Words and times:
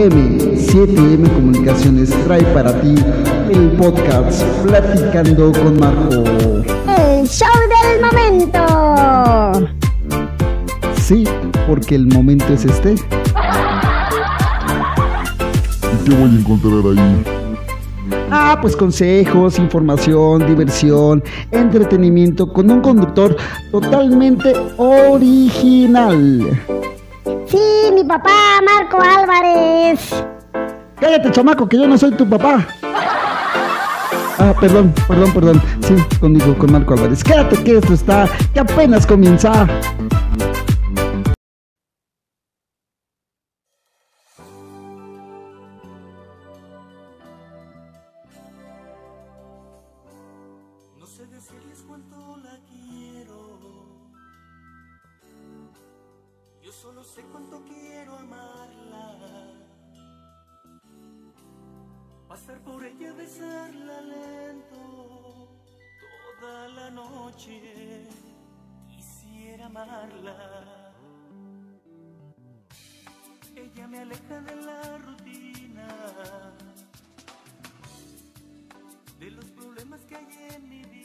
7M, 0.00 0.56
7M 0.56 1.30
Comunicaciones 1.34 2.08
trae 2.24 2.42
para 2.54 2.72
ti 2.80 2.94
el 3.50 3.72
podcast 3.72 4.42
Platicando 4.62 5.52
con 5.52 5.78
Marco. 5.78 6.24
El 6.96 7.28
show 7.28 7.46
del 7.68 8.00
momento. 8.00 8.62
Sí, 10.96 11.24
porque 11.68 11.96
el 11.96 12.06
momento 12.06 12.50
es 12.54 12.64
este. 12.64 12.92
¿Y 12.92 12.96
qué 16.06 16.14
voy 16.14 16.30
a 16.30 16.38
encontrar 16.40 16.82
ahí? 16.96 17.22
Ah, 18.30 18.58
pues 18.58 18.74
consejos, 18.74 19.58
información, 19.58 20.46
diversión, 20.46 21.22
entretenimiento 21.50 22.50
con 22.50 22.70
un 22.70 22.80
conductor 22.80 23.36
totalmente 23.70 24.54
original. 24.78 26.58
Sí, 27.46 27.90
mi 27.92 28.04
papá, 28.04 28.60
Marco 28.64 28.98
Álvarez. 29.00 30.24
Cállate, 31.00 31.30
chamaco, 31.30 31.68
que 31.68 31.78
yo 31.78 31.88
no 31.88 31.96
soy 31.96 32.12
tu 32.12 32.28
papá. 32.28 32.66
Ah, 34.38 34.54
perdón, 34.58 34.92
perdón, 35.06 35.32
perdón. 35.32 35.62
Sí, 35.80 35.94
conmigo, 36.18 36.56
con 36.56 36.72
Marco 36.72 36.94
Álvarez. 36.94 37.22
Quédate 37.22 37.62
que 37.62 37.76
esto 37.78 37.94
está, 37.94 38.28
que 38.54 38.60
apenas 38.60 39.06
comienza. 39.06 39.66
Solo 56.80 57.04
sé 57.04 57.22
cuánto 57.30 57.62
quiero 57.64 58.16
amarla. 58.16 59.14
Pasar 62.26 62.58
por 62.60 62.82
ella, 62.84 63.12
besarla 63.12 64.00
lento 64.00 65.48
toda 66.40 66.68
la 66.68 66.90
noche. 66.90 68.06
Quisiera 68.88 69.66
amarla. 69.66 70.94
Ella 73.54 73.86
me 73.86 73.98
aleja 73.98 74.40
de 74.40 74.56
la 74.56 74.98
rutina 74.98 75.88
de 79.18 79.30
los 79.30 79.44
problemas 79.50 80.00
que 80.06 80.16
hay 80.16 80.26
en 80.54 80.68
mi 80.68 80.82
vida. 80.84 80.99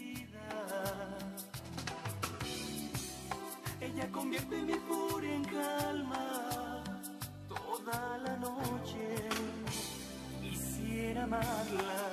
Ella 3.96 4.12
convierte 4.12 4.58
mi 4.58 4.74
furia 4.74 5.36
en 5.36 5.46
calma 5.46 6.84
toda 7.48 8.18
la 8.26 8.36
noche. 8.36 9.30
Quisiera 10.42 11.24
amarla, 11.24 12.12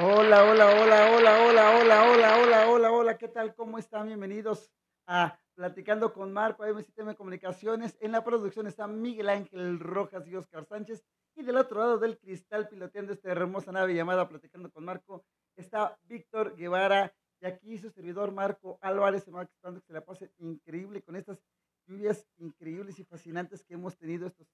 Hola, 0.00 0.44
hola, 0.44 0.70
hola, 0.70 1.12
hola, 1.12 1.44
hola, 1.44 1.78
hola, 1.78 2.10
hola, 2.10 2.38
hola, 2.38 2.70
hola, 2.70 2.92
hola, 2.92 3.18
¿qué 3.18 3.28
tal? 3.28 3.54
¿Cómo 3.54 3.76
están? 3.76 4.06
Bienvenidos 4.06 4.70
a 5.06 5.38
Platicando 5.54 6.14
con 6.14 6.32
Marco, 6.32 6.64
AM7M 6.64 7.14
Comunicaciones. 7.14 7.98
En 8.00 8.12
la 8.12 8.24
producción 8.24 8.66
está 8.66 8.86
Miguel 8.86 9.28
Ángel 9.28 9.78
Rojas 9.78 10.26
y 10.26 10.34
Oscar 10.34 10.64
Sánchez. 10.64 11.04
Y 11.34 11.42
del 11.42 11.58
otro 11.58 11.80
lado 11.80 11.98
del 11.98 12.18
cristal, 12.18 12.68
piloteando 12.68 13.12
esta 13.12 13.30
hermosa 13.30 13.70
nave 13.70 13.94
llamada 13.94 14.26
Platicando 14.30 14.70
con 14.70 14.86
Marco, 14.86 15.26
está 15.56 15.98
Víctor 16.04 16.56
Guevara. 16.56 17.14
Y 17.42 17.46
aquí 17.46 17.76
su 17.76 17.90
servidor 17.90 18.32
Marco 18.32 18.78
Álvarez, 18.80 19.28
esperando 19.28 19.80
que 19.80 19.86
se 19.86 19.92
la 19.92 20.06
pase 20.06 20.32
increíble 20.38 21.02
con 21.02 21.16
estas 21.16 21.38
lluvias 21.86 22.26
increíbles 22.38 22.98
y 22.98 23.04
fascinantes 23.04 23.62
que 23.62 23.74
hemos 23.74 23.98
tenido 23.98 24.26
estos 24.26 24.48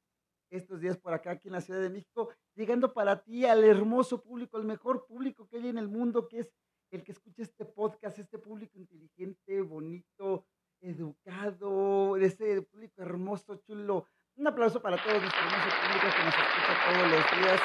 estos 0.51 0.81
días 0.81 0.97
por 0.97 1.13
acá, 1.13 1.33
aquí 1.33 1.49
en 1.49 1.55
la 1.55 1.61
Ciudad 1.61 1.81
de 1.81 1.91
México, 1.91 2.31
llegando 2.55 2.93
para 2.93 3.23
ti 3.23 3.45
al 3.45 3.65
hermoso 3.65 4.23
público, 4.23 4.59
el 4.59 4.65
mejor 4.65 5.07
público 5.07 5.47
que 5.47 5.59
hay 5.59 5.69
en 5.69 5.79
el 5.79 5.89
mundo, 5.89 6.29
que 6.29 6.41
es 6.41 6.53
el 6.91 7.05
que 7.05 7.13
escucha 7.13 7.43
este 7.43 7.65
podcast, 7.65 8.19
este 8.19 8.39
público 8.39 8.79
inteligente, 8.79 9.61
bonito, 9.61 10.47
educado, 10.81 12.17
ese 12.17 12.62
público 12.62 13.03
hermoso, 13.03 13.56
chulo. 13.56 14.06
Un 14.37 14.47
aplauso 14.47 14.81
para 14.81 14.97
todos 15.03 15.21
nuestro 15.21 15.41
hermoso 15.41 15.69
público 15.83 16.17
que 16.17 16.25
nos 16.25 16.35
escucha 16.35 16.77
todos 16.87 17.11
los 17.11 17.43
días. 17.43 17.61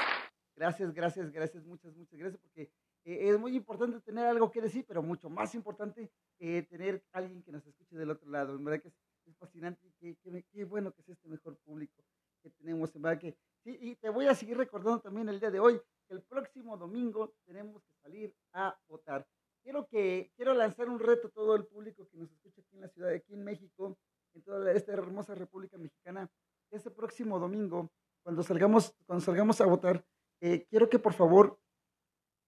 Gracias, 0.55 0.93
gracias, 0.93 1.31
gracias, 1.31 1.65
muchas, 1.65 1.95
muchas 1.95 2.19
gracias, 2.19 2.41
porque 2.41 2.71
eh, 3.05 3.29
es 3.29 3.39
muy 3.39 3.55
importante 3.55 3.99
tener 4.01 4.25
algo 4.25 4.51
que 4.51 4.61
decir, 4.61 4.85
pero 4.87 5.01
mucho 5.01 5.29
más 5.29 5.55
importante 5.55 6.11
eh, 6.39 6.63
tener 6.63 7.03
alguien 7.11 7.43
que 7.43 7.51
nos 7.51 7.65
escuche 7.65 7.95
del 7.95 8.11
otro 8.11 8.29
lado. 8.29 8.55
En 8.55 8.63
verdad 8.63 8.81
que 8.81 8.89
es, 8.89 8.95
es 9.25 9.37
fascinante 9.37 9.87
y 10.01 10.15
qué 10.51 10.65
bueno 10.65 10.91
que 10.93 11.01
es 11.01 11.09
este 11.09 11.29
mejor 11.29 11.57
público 11.59 12.03
que 12.41 12.49
tenemos. 12.49 12.95
En 12.95 13.01
verdad 13.13 13.21
que 13.21 13.37
sí, 13.63 13.77
y 13.79 13.95
te 13.95 14.09
voy 14.09 14.27
a 14.27 14.35
seguir 14.35 14.57
recordando 14.57 15.01
también 15.01 15.29
el 15.29 15.39
día 15.39 15.51
de 15.51 15.59
hoy 15.59 15.79
el 16.09 16.21
próximo 16.23 16.77
domingo 16.77 17.33
tenemos 17.45 17.83
que 17.83 17.93
salir 18.01 18.35
a 18.53 18.77
votar. 18.87 19.25
Quiero 19.63 19.87
que 19.87 20.31
quiero 20.35 20.53
lanzar 20.53 20.89
un 20.89 20.99
reto 20.99 21.27
a 21.27 21.31
todo 21.31 21.55
el 21.55 21.65
público 21.65 22.07
que 22.09 22.17
nos 22.17 22.31
escucha 22.31 22.61
aquí 22.61 22.75
en 22.75 22.81
la 22.81 22.89
ciudad, 22.89 23.11
aquí 23.11 23.33
en 23.33 23.43
México, 23.43 23.97
en 24.33 24.43
toda 24.43 24.71
esta 24.73 24.91
hermosa 24.91 25.33
República 25.35 25.77
Mexicana. 25.77 26.29
Este 26.71 26.91
próximo 26.91 27.39
domingo, 27.39 27.89
cuando 28.23 28.43
salgamos, 28.43 28.93
cuando 29.05 29.23
salgamos 29.23 29.61
a 29.61 29.65
votar, 29.65 30.05
eh, 30.41 30.65
quiero 30.69 30.89
que 30.89 30.99
por 30.99 31.13
favor 31.13 31.57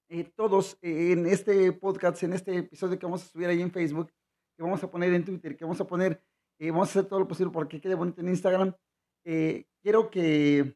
eh, 0.10 0.26
todos 0.36 0.78
eh, 0.82 1.14
en 1.14 1.26
este 1.26 1.72
podcast, 1.72 2.22
en 2.24 2.34
este 2.34 2.58
episodio 2.58 3.00
que 3.00 3.06
vamos 3.06 3.24
a 3.24 3.28
subir 3.28 3.48
ahí 3.48 3.62
en 3.62 3.72
Facebook, 3.72 4.12
que 4.58 4.64
vamos 4.64 4.84
a 4.84 4.92
poner 4.92 5.14
en 5.14 5.24
Twitter, 5.24 5.56
que 5.56 5.66
vamos 5.66 5.80
a 5.82 5.88
poner 5.88 6.22
Eh, 6.58 6.72
vamos 6.72 6.88
a 6.88 6.92
hacer 6.92 7.10
todo 7.10 7.20
lo 7.20 7.28
posible 7.28 7.52
porque 7.52 7.82
quede 7.82 7.96
bonito 7.96 8.22
en 8.22 8.30
Instagram. 8.30 8.74
Eh, 9.26 9.66
quiero 9.82 10.12
que, 10.12 10.76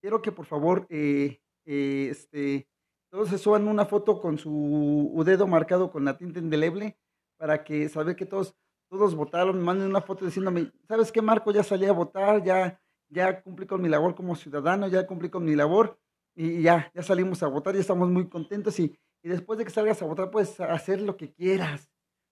quiero 0.00 0.22
que 0.22 0.32
por 0.32 0.46
favor, 0.46 0.86
eh, 0.88 1.40
eh, 1.66 2.08
este, 2.10 2.66
todos 3.10 3.28
se 3.28 3.38
suban 3.38 3.68
una 3.68 3.84
foto 3.84 4.20
con 4.20 4.38
su 4.38 5.22
dedo 5.26 5.46
marcado 5.46 5.90
con 5.90 6.04
la 6.06 6.16
tinta 6.16 6.38
indeleble 6.38 6.98
para 7.36 7.62
que 7.62 7.90
saber 7.90 8.16
que 8.16 8.24
todos, 8.24 8.56
todos 8.88 9.14
votaron, 9.14 9.62
manden 9.62 9.90
una 9.90 10.00
foto 10.00 10.24
diciéndome, 10.24 10.72
¿sabes 10.88 11.12
qué, 11.12 11.20
Marco? 11.20 11.52
Ya 11.52 11.62
salí 11.62 11.84
a 11.84 11.92
votar, 11.92 12.42
ya, 12.42 12.80
ya 13.10 13.42
cumplí 13.42 13.66
con 13.66 13.82
mi 13.82 13.90
labor 13.90 14.14
como 14.14 14.34
ciudadano, 14.34 14.88
ya 14.88 15.06
cumplí 15.06 15.28
con 15.28 15.44
mi 15.44 15.54
labor 15.54 15.98
y 16.34 16.62
ya, 16.62 16.90
ya 16.94 17.02
salimos 17.02 17.42
a 17.42 17.48
votar, 17.48 17.74
ya 17.74 17.80
estamos 17.80 18.08
muy 18.08 18.28
contentos 18.30 18.80
y, 18.80 18.98
y 19.22 19.28
después 19.28 19.58
de 19.58 19.64
que 19.66 19.70
salgas 19.70 20.00
a 20.00 20.06
votar 20.06 20.30
puedes 20.30 20.58
hacer 20.60 21.02
lo 21.02 21.18
que 21.18 21.32
quieras, 21.34 21.90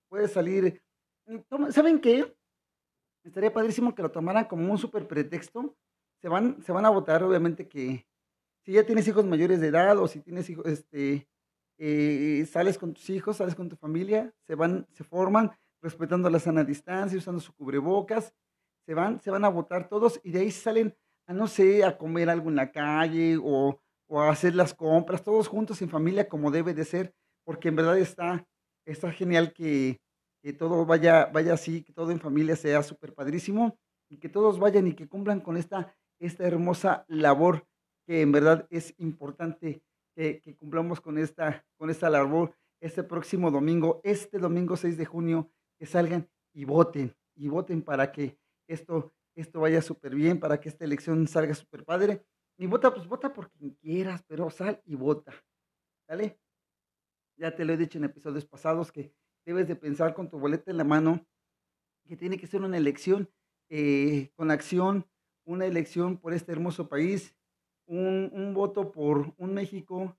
puedes 0.08 0.32
salir. 0.32 0.82
¿Saben 1.70 2.00
qué? 2.00 2.34
Estaría 3.24 3.52
padrísimo 3.52 3.94
que 3.94 4.02
lo 4.02 4.10
tomaran 4.10 4.44
como 4.44 4.70
un 4.70 4.78
súper 4.78 5.08
pretexto. 5.08 5.74
Se 6.20 6.28
van, 6.28 6.62
se 6.62 6.72
van 6.72 6.84
a 6.84 6.90
votar, 6.90 7.22
obviamente 7.22 7.68
que 7.68 8.06
si 8.64 8.72
ya 8.72 8.84
tienes 8.84 9.06
hijos 9.08 9.24
mayores 9.24 9.60
de 9.60 9.68
edad 9.68 9.98
o 9.98 10.06
si 10.06 10.20
tienes 10.20 10.48
hijos, 10.48 10.66
este, 10.66 11.28
eh, 11.78 12.46
sales 12.50 12.78
con 12.78 12.94
tus 12.94 13.10
hijos, 13.10 13.36
sales 13.36 13.54
con 13.54 13.68
tu 13.68 13.76
familia, 13.76 14.32
se 14.46 14.54
van, 14.54 14.86
se 14.92 15.04
forman 15.04 15.50
respetando 15.82 16.30
la 16.30 16.38
sana 16.38 16.64
distancia, 16.64 17.18
usando 17.18 17.40
su 17.40 17.52
cubrebocas, 17.54 18.34
se 18.86 18.94
van, 18.94 19.20
se 19.20 19.30
van 19.30 19.44
a 19.44 19.48
votar 19.48 19.88
todos 19.88 20.20
y 20.22 20.30
de 20.30 20.40
ahí 20.40 20.50
salen 20.50 20.96
a 21.26 21.32
no 21.32 21.46
sé, 21.46 21.84
a 21.84 21.96
comer 21.96 22.28
algo 22.28 22.50
en 22.50 22.56
la 22.56 22.70
calle 22.70 23.38
o, 23.42 23.80
o 24.08 24.20
a 24.20 24.30
hacer 24.30 24.54
las 24.54 24.74
compras, 24.74 25.24
todos 25.24 25.48
juntos 25.48 25.80
en 25.82 25.88
familia 25.88 26.28
como 26.28 26.50
debe 26.50 26.74
de 26.74 26.84
ser, 26.84 27.14
porque 27.44 27.68
en 27.68 27.76
verdad 27.76 27.98
está, 27.98 28.46
está 28.86 29.10
genial 29.10 29.52
que, 29.52 30.00
que 30.44 30.52
todo 30.52 30.84
vaya, 30.84 31.24
vaya 31.32 31.54
así, 31.54 31.82
que 31.82 31.94
todo 31.94 32.10
en 32.10 32.20
familia 32.20 32.54
sea 32.54 32.82
súper 32.82 33.14
padrísimo 33.14 33.78
y 34.10 34.18
que 34.18 34.28
todos 34.28 34.58
vayan 34.58 34.86
y 34.86 34.92
que 34.92 35.08
cumplan 35.08 35.40
con 35.40 35.56
esta, 35.56 35.96
esta 36.18 36.46
hermosa 36.46 37.06
labor 37.08 37.66
que 38.06 38.20
en 38.20 38.30
verdad 38.30 38.66
es 38.68 38.94
importante 38.98 39.82
que, 40.14 40.54
cumplamos 40.58 41.00
con 41.00 41.16
esta, 41.16 41.64
con 41.78 41.88
esta 41.88 42.10
labor 42.10 42.54
este 42.82 43.02
próximo 43.02 43.50
domingo, 43.50 44.02
este 44.04 44.38
domingo 44.38 44.76
6 44.76 44.98
de 44.98 45.06
junio, 45.06 45.50
que 45.78 45.86
salgan 45.86 46.28
y 46.52 46.66
voten, 46.66 47.16
y 47.34 47.48
voten 47.48 47.80
para 47.80 48.12
que 48.12 48.38
esto, 48.68 49.14
esto 49.34 49.60
vaya 49.60 49.80
súper 49.80 50.14
bien, 50.14 50.38
para 50.38 50.60
que 50.60 50.68
esta 50.68 50.84
elección 50.84 51.26
salga 51.26 51.54
súper 51.54 51.86
padre. 51.86 52.22
Y 52.58 52.66
vota, 52.66 52.92
pues 52.92 53.08
vota 53.08 53.32
por 53.32 53.50
quien 53.50 53.70
quieras, 53.80 54.22
pero 54.28 54.50
sal 54.50 54.82
y 54.84 54.94
vota. 54.94 55.32
¿Sale? 56.06 56.38
Ya 57.38 57.56
te 57.56 57.64
lo 57.64 57.72
he 57.72 57.78
dicho 57.78 57.96
en 57.96 58.04
episodios 58.04 58.44
pasados 58.44 58.92
que 58.92 59.14
debes 59.44 59.68
de 59.68 59.76
pensar 59.76 60.14
con 60.14 60.28
tu 60.28 60.38
boleta 60.38 60.70
en 60.70 60.76
la 60.76 60.84
mano 60.84 61.26
que 62.06 62.16
tiene 62.16 62.38
que 62.38 62.46
ser 62.46 62.62
una 62.62 62.76
elección 62.76 63.30
eh, 63.70 64.30
con 64.34 64.50
acción, 64.50 65.06
una 65.44 65.66
elección 65.66 66.18
por 66.18 66.34
este 66.34 66.52
hermoso 66.52 66.88
país, 66.88 67.34
un, 67.86 68.52
voto 68.54 68.92
por 68.92 69.34
un 69.36 69.54
México 69.54 70.16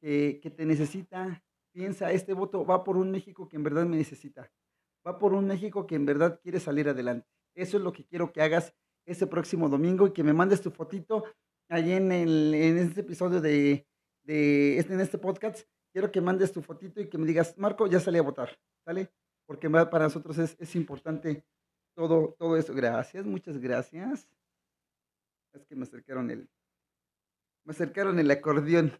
que, 0.00 0.40
te 0.56 0.66
necesita. 0.66 1.44
Piensa, 1.72 2.10
este 2.12 2.32
voto 2.32 2.64
va 2.64 2.84
por 2.84 2.96
un 2.96 3.10
México 3.10 3.48
que 3.48 3.56
en 3.56 3.62
verdad 3.62 3.86
me 3.86 3.96
necesita. 3.96 4.50
Va 5.06 5.18
por 5.18 5.34
un 5.34 5.46
México 5.46 5.86
que 5.86 5.94
en 5.94 6.06
verdad 6.06 6.40
quiere 6.42 6.60
salir 6.60 6.88
adelante. 6.88 7.28
Eso 7.54 7.76
es 7.76 7.82
lo 7.82 7.92
que 7.92 8.04
quiero 8.04 8.32
que 8.32 8.42
hagas 8.42 8.74
este 9.04 9.26
próximo 9.26 9.68
domingo 9.68 10.06
y 10.06 10.12
que 10.12 10.24
me 10.24 10.32
mandes 10.32 10.62
tu 10.62 10.70
fotito 10.70 11.24
allí 11.68 11.92
en 11.92 12.12
este 12.12 13.00
episodio 13.00 13.40
de, 13.40 13.86
de 14.22 14.78
este, 14.78 14.94
en 14.94 15.00
este 15.00 15.18
podcast. 15.18 15.66
Quiero 15.96 16.12
que 16.12 16.20
mandes 16.20 16.52
tu 16.52 16.60
fotito 16.60 17.00
y 17.00 17.08
que 17.08 17.16
me 17.16 17.26
digas, 17.26 17.56
Marco, 17.56 17.86
ya 17.86 17.98
salí 18.00 18.18
a 18.18 18.22
votar, 18.22 18.50
¿sale? 18.84 19.10
Porque 19.46 19.70
para 19.70 20.04
nosotros 20.04 20.36
es, 20.36 20.54
es 20.60 20.76
importante 20.76 21.42
todo, 21.94 22.36
todo 22.38 22.58
eso. 22.58 22.74
Gracias, 22.74 23.24
muchas 23.24 23.56
gracias. 23.56 24.28
Es 25.54 25.64
que 25.64 25.74
me 25.74 25.84
acercaron 25.84 26.30
el, 26.30 26.50
me 27.64 27.70
acercaron 27.70 28.18
el 28.18 28.30
acordeón. 28.30 28.92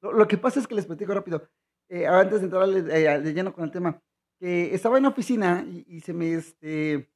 Lo, 0.00 0.12
lo 0.12 0.28
que 0.28 0.38
pasa 0.38 0.60
es 0.60 0.68
que 0.68 0.76
les 0.76 0.86
platico 0.86 1.14
rápido, 1.14 1.50
eh, 1.88 2.06
antes 2.06 2.38
de 2.38 2.44
entrar 2.44 2.68
eh, 2.68 3.20
de 3.22 3.34
lleno 3.34 3.52
con 3.52 3.64
el 3.64 3.72
tema, 3.72 4.00
que 4.38 4.72
estaba 4.72 4.98
en 4.98 5.02
la 5.02 5.08
oficina 5.08 5.64
y, 5.66 5.96
y 5.96 6.00
se 6.00 6.12
me, 6.12 6.32
este, 6.32 7.10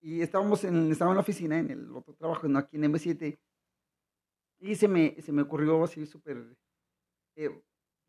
y 0.00 0.20
estábamos 0.20 0.64
en, 0.64 0.90
estaba 0.90 1.12
en 1.12 1.18
la 1.18 1.22
oficina, 1.22 1.60
en 1.60 1.70
el 1.70 1.92
otro 1.94 2.12
trabajo, 2.14 2.48
no 2.48 2.58
aquí 2.58 2.74
en 2.74 2.92
M7, 2.92 3.38
y 4.58 4.74
se 4.74 4.88
me, 4.88 5.14
se 5.22 5.30
me 5.30 5.42
ocurrió 5.42 5.84
así 5.84 6.06
súper, 6.06 6.56
eh, 7.36 7.62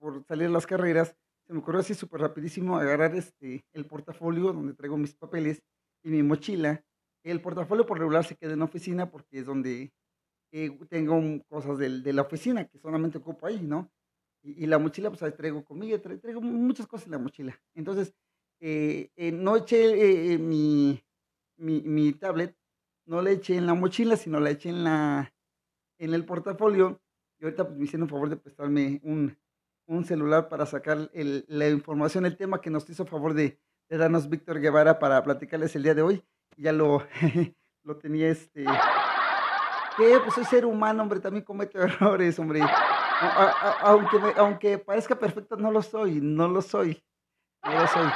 por 0.03 0.21
salir 0.25 0.49
las 0.49 0.67
carreras, 0.67 1.15
se 1.47 1.53
me 1.53 1.59
ocurrió 1.59 1.79
así 1.79 1.93
súper 1.93 2.19
rapidísimo 2.19 2.75
agarrar 2.77 3.15
este, 3.15 3.63
el 3.71 3.85
portafolio 3.85 4.51
donde 4.51 4.73
traigo 4.73 4.97
mis 4.97 5.15
papeles 5.15 5.63
y 6.03 6.09
mi 6.09 6.21
mochila. 6.23 6.83
El 7.23 7.39
portafolio 7.39 7.85
por 7.85 7.99
regular 7.99 8.25
se 8.25 8.35
queda 8.35 8.51
en 8.51 8.59
la 8.59 8.65
oficina 8.65 9.09
porque 9.09 9.39
es 9.39 9.45
donde 9.45 9.93
eh, 10.51 10.77
tengo 10.89 11.15
un- 11.15 11.39
cosas 11.49 11.77
del- 11.77 12.03
de 12.03 12.11
la 12.13 12.23
oficina 12.23 12.65
que 12.65 12.77
solamente 12.79 13.17
ocupo 13.19 13.47
ahí, 13.47 13.61
¿no? 13.61 13.89
Y, 14.43 14.65
la 14.67 14.77
mochila, 14.77 15.09
pues 15.09 15.23
ahí 15.23 15.31
traigo 15.31 15.63
comida, 15.63 15.97
tra- 16.01 16.19
traigo 16.19 16.41
muchas 16.41 16.85
cosas 16.85 17.05
en 17.07 17.13
la 17.13 17.19
mochila. 17.19 17.57
Entonces, 17.75 18.13
eh, 18.59 19.09
no 19.33 19.55
eché 19.55 20.33
eh, 20.33 20.37
mi, 20.37 21.01
mi, 21.57 21.81
mi 21.83 22.11
tablet, 22.11 22.55
no 23.07 23.21
la 23.21 23.31
eché 23.31 23.55
en 23.55 23.65
la 23.67 23.73
mochila, 23.73 24.17
sino 24.17 24.41
la 24.41 24.49
eché 24.51 24.69
en, 24.69 24.83
la, 24.83 25.33
en 25.99 26.13
el 26.13 26.25
portafolio. 26.25 27.01
Y 27.39 27.45
ahorita 27.45 27.65
pues, 27.67 27.77
me 27.77 27.85
hicieron 27.85 28.03
el 28.07 28.11
favor 28.11 28.29
de 28.29 28.37
prestarme 28.37 28.99
un, 29.03 29.37
un 29.87 30.05
celular 30.05 30.47
para 30.49 30.65
sacar 30.65 31.09
la 31.13 31.69
información, 31.69 32.25
el 32.25 32.37
tema 32.37 32.61
que 32.61 32.69
nos 32.69 32.89
hizo 32.89 33.05
favor 33.05 33.33
de, 33.33 33.59
de 33.89 33.97
darnos 33.97 34.29
Víctor 34.29 34.59
Guevara 34.59 34.99
para 34.99 35.21
platicarles 35.23 35.75
el 35.75 35.83
día 35.83 35.93
de 35.95 36.01
hoy. 36.01 36.23
Ya 36.57 36.71
lo, 36.71 37.05
lo 37.83 37.97
tenía 37.97 38.29
este... 38.29 38.65
¿Qué? 39.97 40.17
Pues 40.23 40.33
soy 40.33 40.45
ser 40.45 40.65
humano, 40.65 41.03
hombre, 41.03 41.19
también 41.19 41.45
cometo 41.45 41.79
errores, 41.81 42.39
hombre. 42.39 42.61
A- 42.61 43.77
aunque, 43.81 44.17
aunque 44.37 44.77
parezca 44.79 45.17
perfecto, 45.17 45.55
no 45.55 45.71
lo 45.71 45.81
soy, 45.81 46.19
no 46.19 46.47
lo 46.47 46.61
soy, 46.61 47.03
no 47.63 47.71
lo 47.79 47.87
soy. 47.87 48.07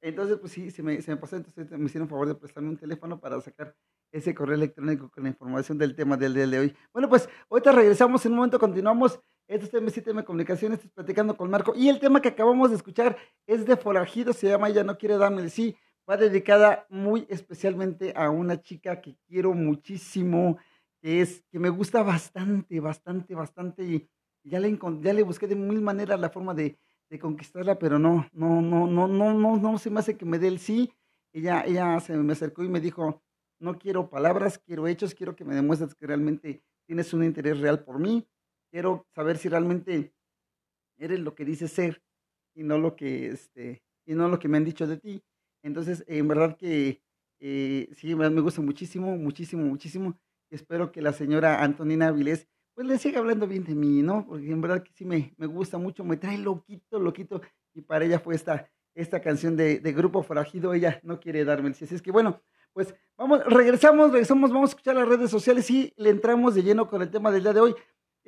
Entonces, 0.00 0.38
pues 0.38 0.52
sí, 0.52 0.70
se 0.70 0.82
me, 0.82 1.02
se 1.02 1.10
me 1.10 1.16
pasó, 1.16 1.36
entonces 1.36 1.70
me 1.78 1.86
hicieron 1.86 2.08
favor 2.08 2.28
de 2.28 2.34
prestarme 2.34 2.68
un 2.68 2.76
teléfono 2.76 3.18
para 3.18 3.40
sacar 3.40 3.74
ese 4.12 4.34
correo 4.34 4.54
electrónico 4.54 5.10
con 5.10 5.24
la 5.24 5.30
información 5.30 5.78
del 5.78 5.94
tema 5.96 6.16
del 6.16 6.32
día 6.34 6.46
de 6.46 6.58
hoy. 6.60 6.76
Bueno, 6.92 7.08
pues 7.08 7.28
ahorita 7.50 7.72
regresamos, 7.72 8.24
en 8.24 8.32
un 8.32 8.36
momento 8.38 8.58
continuamos. 8.58 9.20
Esto 9.48 9.78
es 9.78 9.82
M7M 9.84 10.24
Comunicaciones, 10.24 10.80
estoy 10.80 10.90
platicando 10.90 11.36
con 11.36 11.48
Marco. 11.48 11.72
Y 11.76 11.88
el 11.88 12.00
tema 12.00 12.20
que 12.20 12.30
acabamos 12.30 12.70
de 12.70 12.76
escuchar 12.76 13.16
es 13.46 13.64
de 13.64 13.76
Forajido, 13.76 14.32
se 14.32 14.48
llama 14.48 14.68
Ella 14.68 14.82
no 14.82 14.98
quiere 14.98 15.16
darme 15.18 15.42
el 15.42 15.52
sí. 15.52 15.76
Va 16.08 16.16
dedicada 16.16 16.84
muy 16.88 17.26
especialmente 17.28 18.12
a 18.16 18.30
una 18.30 18.60
chica 18.60 19.00
que 19.00 19.16
quiero 19.28 19.52
muchísimo, 19.54 20.58
que 21.00 21.20
es, 21.20 21.44
que 21.52 21.60
me 21.60 21.68
gusta 21.68 22.02
bastante, 22.02 22.80
bastante, 22.80 23.36
bastante. 23.36 23.84
Y 23.84 24.08
ya 24.42 24.58
le, 24.58 24.76
ya 25.00 25.12
le 25.12 25.22
busqué 25.22 25.46
de 25.46 25.54
mil 25.54 25.80
maneras 25.80 26.18
la 26.18 26.30
forma 26.30 26.52
de, 26.52 26.76
de 27.08 27.18
conquistarla, 27.20 27.78
pero 27.78 28.00
no, 28.00 28.28
no, 28.32 28.60
no, 28.60 28.88
no, 28.88 29.06
no, 29.06 29.32
no, 29.32 29.56
no 29.56 29.78
se 29.78 29.90
me 29.90 30.00
hace 30.00 30.16
que 30.16 30.24
me 30.24 30.40
dé 30.40 30.48
el 30.48 30.58
sí. 30.58 30.92
Ella, 31.32 31.62
ella 31.64 32.00
se 32.00 32.16
me 32.16 32.32
acercó 32.32 32.64
y 32.64 32.68
me 32.68 32.80
dijo, 32.80 33.22
no 33.60 33.78
quiero 33.78 34.10
palabras, 34.10 34.58
quiero 34.58 34.88
hechos, 34.88 35.14
quiero 35.14 35.36
que 35.36 35.44
me 35.44 35.54
demuestres 35.54 35.94
que 35.94 36.06
realmente 36.06 36.64
tienes 36.84 37.12
un 37.14 37.22
interés 37.22 37.60
real 37.60 37.84
por 37.84 38.00
mí. 38.00 38.26
Quiero 38.76 39.06
saber 39.14 39.38
si 39.38 39.48
realmente 39.48 40.12
eres 40.98 41.20
lo 41.20 41.34
que 41.34 41.46
dices 41.46 41.72
ser 41.72 42.02
y 42.54 42.62
no 42.62 42.76
lo 42.76 42.94
que, 42.94 43.28
este, 43.28 43.82
y 44.04 44.12
no 44.12 44.28
lo 44.28 44.38
que 44.38 44.48
me 44.48 44.58
han 44.58 44.66
dicho 44.66 44.86
de 44.86 44.98
ti. 44.98 45.22
Entonces, 45.62 46.04
en 46.06 46.28
verdad 46.28 46.58
que 46.58 47.00
eh, 47.40 47.88
sí, 47.94 48.14
me, 48.14 48.28
gusta 48.42 48.60
muchísimo, 48.60 49.16
muchísimo, 49.16 49.64
muchísimo. 49.64 50.20
Espero 50.50 50.92
que 50.92 51.00
la 51.00 51.14
señora 51.14 51.64
Antonina 51.64 52.08
Avilés 52.08 52.48
pues 52.74 52.86
le 52.86 52.98
siga 52.98 53.20
hablando 53.20 53.46
bien 53.46 53.64
de 53.64 53.74
mí, 53.74 54.02
¿no? 54.02 54.26
Porque 54.26 54.50
en 54.50 54.60
verdad 54.60 54.82
que 54.82 54.92
sí 54.92 55.06
me, 55.06 55.32
me 55.38 55.46
gusta 55.46 55.78
mucho, 55.78 56.04
me 56.04 56.18
trae 56.18 56.36
loquito, 56.36 56.98
loquito. 56.98 57.40
Y 57.72 57.80
para 57.80 58.04
ella 58.04 58.18
fue 58.18 58.34
esta, 58.34 58.70
esta 58.94 59.22
canción 59.22 59.56
de, 59.56 59.78
de 59.80 59.92
Grupo 59.94 60.22
Forajido, 60.22 60.74
ella 60.74 61.00
no 61.02 61.18
quiere 61.18 61.46
darme 61.46 61.68
el 61.68 61.74
sí. 61.74 61.86
Así 61.86 61.94
es 61.94 62.02
que 62.02 62.10
bueno, 62.10 62.42
pues 62.74 62.94
vamos, 63.16 63.42
regresamos, 63.46 64.12
regresamos, 64.12 64.52
vamos 64.52 64.68
a 64.68 64.72
escuchar 64.72 64.96
las 64.96 65.08
redes 65.08 65.30
sociales 65.30 65.70
y 65.70 65.94
le 65.96 66.10
entramos 66.10 66.54
de 66.54 66.62
lleno 66.62 66.86
con 66.90 67.00
el 67.00 67.10
tema 67.10 67.30
del 67.30 67.42
día 67.42 67.54
de 67.54 67.60
hoy. 67.60 67.74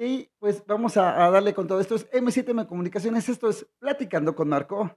Y 0.01 0.31
pues 0.39 0.63
vamos 0.65 0.97
a, 0.97 1.29
darle 1.29 1.53
con 1.53 1.67
todo 1.67 1.81
esto. 1.81 1.97
Es 1.97 2.09
M7M 2.13 2.69
Comunicaciones, 2.69 3.29
esto 3.29 3.49
es 3.49 3.67
Platicando 3.81 4.35
con 4.37 4.49
Marco. 4.49 4.93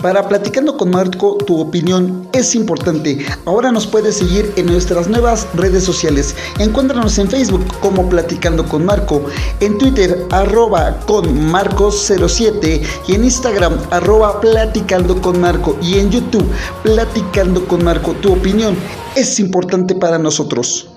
Para 0.00 0.28
Platicando 0.28 0.76
con 0.76 0.90
Marco, 0.90 1.38
tu 1.38 1.60
opinión 1.60 2.28
es 2.32 2.54
importante. 2.54 3.26
Ahora 3.44 3.72
nos 3.72 3.88
puedes 3.88 4.18
seguir 4.18 4.52
en 4.54 4.66
nuestras 4.66 5.08
nuevas 5.08 5.48
redes 5.54 5.82
sociales. 5.82 6.36
Encuéntranos 6.60 7.18
en 7.18 7.28
Facebook 7.28 7.66
como 7.80 8.08
Platicando 8.08 8.64
con 8.68 8.84
Marco, 8.84 9.24
en 9.58 9.76
Twitter 9.78 10.24
arroba 10.30 11.00
con 11.06 11.24
Marcos07 11.50 12.86
y 13.08 13.14
en 13.16 13.24
Instagram 13.24 13.78
arroba 13.90 14.40
Platicando 14.40 15.20
con 15.20 15.40
Marco 15.40 15.76
y 15.82 15.98
en 15.98 16.10
YouTube 16.10 16.48
Platicando 16.84 17.66
con 17.66 17.82
Marco. 17.82 18.12
Tu 18.12 18.32
opinión 18.32 18.76
es 19.16 19.40
importante 19.40 19.96
para 19.96 20.18
nosotros. 20.18 20.93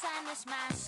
Casa 0.00 0.22
no 0.22 0.30
es 0.30 0.87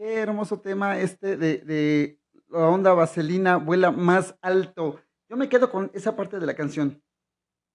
Qué 0.00 0.14
hermoso 0.14 0.58
tema 0.58 0.98
este 0.98 1.36
de, 1.36 2.18
la 2.48 2.70
onda 2.70 2.94
vaselina 2.94 3.58
vuela 3.58 3.90
más 3.90 4.34
alto. 4.40 4.98
Yo 5.28 5.36
me 5.36 5.50
quedo 5.50 5.70
con 5.70 5.90
esa 5.92 6.16
parte 6.16 6.38
de 6.38 6.46
la 6.46 6.56
canción. 6.56 7.02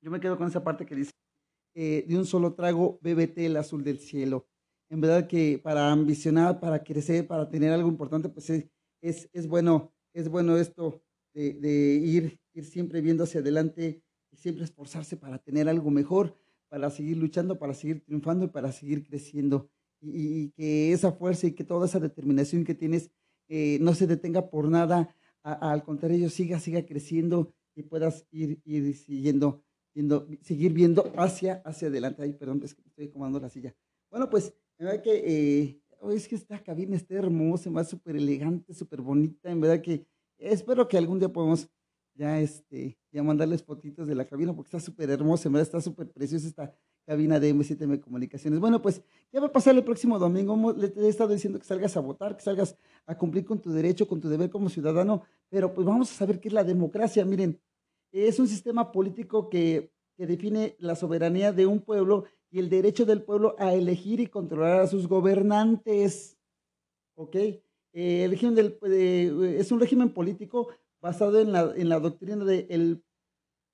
Yo 0.02 0.10
me 0.10 0.20
quedo 0.20 0.36
con 0.36 0.48
esa 0.48 0.64
parte 0.64 0.88
que 0.88 0.96
dice, 0.96 1.12
eh, 1.76 2.04
de 2.08 2.18
un 2.18 2.26
solo 2.26 2.56
trago, 2.56 2.98
bébete 3.04 3.46
el 3.46 3.56
azul 3.58 3.84
del 3.84 4.00
cielo. 4.00 4.48
En 4.90 5.02
verdad 5.02 5.28
que 5.28 5.62
para 5.64 5.92
ambicionar, 5.92 6.60
para 6.60 6.84
crecer, 6.84 7.28
para 7.28 7.48
tener 7.48 7.72
algo 7.72 7.90
importante, 7.90 8.28
pues 8.28 8.50
es, 8.50 8.72
es, 9.04 9.30
es 9.32 9.48
bueno, 9.48 9.94
es 10.12 10.28
bueno 10.28 10.58
esto 10.58 11.04
de, 11.36 11.54
de 11.54 11.70
ir, 11.70 12.40
ir 12.54 12.66
siempre 12.66 13.02
viendo 13.02 13.26
hacia 13.26 13.42
adelante 13.42 14.02
y 14.32 14.38
siempre 14.38 14.64
esforzarse 14.64 15.16
para 15.16 15.38
tener 15.38 15.70
algo 15.70 15.92
mejor, 15.92 16.36
para 16.70 16.90
seguir 16.90 17.18
luchando, 17.18 17.60
para 17.60 17.76
seguir 17.76 18.04
triunfando 18.04 18.46
y 18.46 18.48
para 18.48 18.72
seguir 18.72 19.06
creciendo. 19.06 19.70
Y, 20.14 20.44
y- 20.46 20.50
que 20.52 20.92
esa 20.94 21.12
fuerza 21.12 21.48
y 21.48 21.52
que 21.54 21.64
toda 21.64 21.86
esa 21.88 22.00
determinación 22.00 22.64
que 22.64 22.76
tienes 22.76 23.12
eh, 23.50 23.78
no 23.82 23.94
se 23.94 24.08
detenga 24.08 24.50
por 24.50 24.70
nada, 24.70 25.16
a- 25.44 25.72
al 25.72 25.84
contrario, 25.84 26.30
siga, 26.30 26.60
siga 26.60 26.86
creciendo 26.86 27.54
y 27.76 27.84
puedas 27.84 28.26
ir, 28.32 28.62
ir 28.66 28.96
siguiendo, 28.96 29.64
viendo, 29.94 30.28
seguir 30.42 30.74
viendo 30.74 31.12
hacia, 31.18 31.62
hacia 31.66 31.88
adelante. 31.90 32.24
Ay, 32.24 32.34
perdón, 32.34 32.62
es 32.64 32.74
que 32.76 32.82
estoy 32.88 33.06
acomodando 33.08 33.40
la 33.40 33.50
silla. 33.50 33.76
Bueno, 34.12 34.30
pues, 34.30 34.54
en 34.80 34.86
verdad 34.88 35.02
que, 35.04 35.24
eh, 35.26 35.82
oh, 36.00 36.12
es 36.12 36.28
que 36.28 36.36
esta 36.36 36.62
cabina 36.64 36.96
está 36.96 37.16
hermosa, 37.16 37.70
va 37.70 37.84
súper 37.84 38.16
elegante, 38.16 38.74
súper 38.74 39.02
bonita, 39.02 39.50
en 39.52 39.62
verdad 39.62 39.82
que 39.82 40.06
espero 40.38 40.88
que 40.88 40.98
algún 40.98 41.20
día 41.20 41.30
podamos 41.32 41.70
ya, 42.14 42.40
este, 42.40 42.98
ya 43.12 43.24
mandarles 43.24 43.64
fotitos 43.64 44.08
de 44.08 44.16
la 44.16 44.26
cabina 44.26 44.54
porque 44.56 44.68
está 44.70 44.80
súper 44.80 45.10
hermosa, 45.10 45.50
en 45.50 45.54
verdad 45.54 45.68
está 45.68 45.82
súper 45.82 46.10
preciosa 46.12 46.48
esta 46.48 46.74
cabina 47.06 47.40
de 47.40 47.54
M7M 47.54 48.00
Comunicaciones. 48.02 48.60
Bueno, 48.60 48.82
pues 48.82 49.02
ya 49.32 49.40
va 49.40 49.48
a 49.48 49.52
pasar 49.52 49.76
el 49.76 49.84
próximo 49.84 50.18
domingo. 50.20 50.74
Le 50.74 50.92
he 51.06 51.10
estado 51.10 51.34
diciendo 51.34 51.60
que 51.60 51.66
salgas 51.66 51.96
a 51.96 52.00
votar, 52.02 52.36
que 52.36 52.44
salgas 52.44 52.78
a 53.06 53.18
cumplir 53.18 53.46
con 53.46 53.62
tu 53.62 53.72
derecho, 53.72 54.08
con 54.08 54.20
tu 54.20 54.28
deber 54.30 54.50
como 54.50 54.70
ciudadano, 54.70 55.24
pero 55.50 55.74
pues 55.74 55.86
vamos 55.86 56.12
a 56.12 56.16
saber 56.16 56.40
qué 56.40 56.48
es 56.48 56.54
la 56.54 56.64
democracia. 56.64 57.24
Miren, 57.26 57.60
es 58.12 58.40
un 58.40 58.48
sistema 58.48 58.92
político 58.92 59.50
que, 59.50 59.92
define 60.18 60.78
la 60.80 60.96
soberanía 60.96 61.52
de 61.52 61.66
un 61.66 61.82
pueblo 61.82 62.24
y 62.50 62.60
el 62.60 62.70
derecho 62.70 63.06
del 63.06 63.22
pueblo 63.22 63.54
a 63.60 63.74
elegir 63.74 64.22
y 64.22 64.28
controlar 64.28 64.80
a 64.80 64.88
sus 64.88 65.08
gobernantes. 65.10 66.38
¿Ok? 67.16 67.36
Eh, 67.36 67.62
el 67.94 68.32
régimen 68.32 68.56
del- 68.56 68.80
de- 68.82 69.60
es 69.60 69.74
un 69.74 69.80
régimen 69.82 70.14
político 70.14 70.70
basado 71.02 71.42
en 71.42 71.52
la, 71.52 71.74
en 71.76 71.90
la 71.90 72.00
doctrina 72.00 72.46
de 72.46 72.66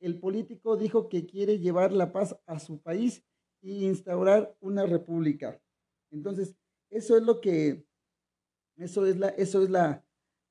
el 0.02 0.20
político 0.20 0.78
dijo 0.78 1.10
que 1.10 1.26
quiere 1.26 1.60
llevar 1.60 1.94
la 1.94 2.12
paz 2.12 2.36
a 2.46 2.60
su 2.60 2.82
país 2.82 3.24
y 3.62 3.86
instaurar 3.86 4.56
una 4.60 4.86
república. 4.86 5.62
Entonces, 6.12 6.56
eso 6.90 7.16
es 7.18 7.24
lo 7.24 7.40
que, 7.40 7.86
eso 8.78 9.06
es 9.06 9.18
la, 9.18 9.30
eso 9.30 9.64
es 9.64 9.70
la, 9.70 10.04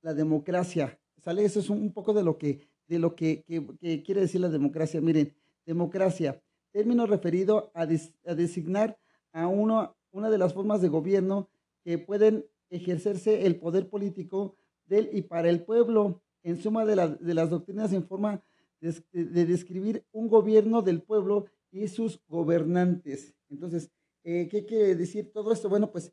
la 0.03 0.15
democracia, 0.15 0.99
¿sale? 1.23 1.45
Eso 1.45 1.61
es 1.61 1.69
un, 1.71 1.93
poco 1.93 2.13
de 2.15 2.23
lo 2.23 2.39
que, 2.39 2.69
de 2.87 2.99
lo 2.99 3.15
que, 3.15 3.45
que- 3.81 4.03
quiere 4.03 4.23
decir 4.23 4.41
la 4.41 4.49
democracia. 4.49 5.01
Miren, 5.01 5.35
democracia, 5.67 6.43
término 6.73 7.07
referido 7.07 7.71
a, 7.75 7.83
a 7.83 8.35
designar 8.35 8.99
a 9.33 9.47
uno, 9.49 9.97
una 10.13 10.31
de 10.31 10.39
las 10.39 10.55
formas 10.55 10.81
de 10.81 10.89
gobierno 10.89 11.49
que 11.85 11.99
pueden 11.99 12.47
ejercerse 12.71 13.47
el 13.47 13.57
poder 13.59 13.89
político 13.89 14.57
del 14.87 15.11
y 15.13 15.23
para 15.23 15.49
el 15.51 15.65
pueblo, 15.65 16.23
en 16.43 16.57
suma 16.61 16.85
de, 16.87 16.97
la- 16.97 17.09
de 17.09 17.35
las 17.35 17.51
doctrinas 17.51 17.93
en 17.93 18.07
forma 18.07 18.43
de, 18.81 19.03
de 19.13 19.47
describir 19.47 20.05
un 20.13 20.29
gobierno 20.29 20.83
del 20.83 21.03
pueblo 21.03 21.47
y 21.71 21.89
sus 21.89 22.21
gobernantes. 22.29 23.35
Entonces, 23.49 23.91
eh, 24.25 24.49
¿qué 24.51 24.65
quiere 24.65 24.95
decir 24.95 25.33
todo 25.33 25.53
esto? 25.53 25.69
Bueno, 25.69 25.91
pues 25.91 26.13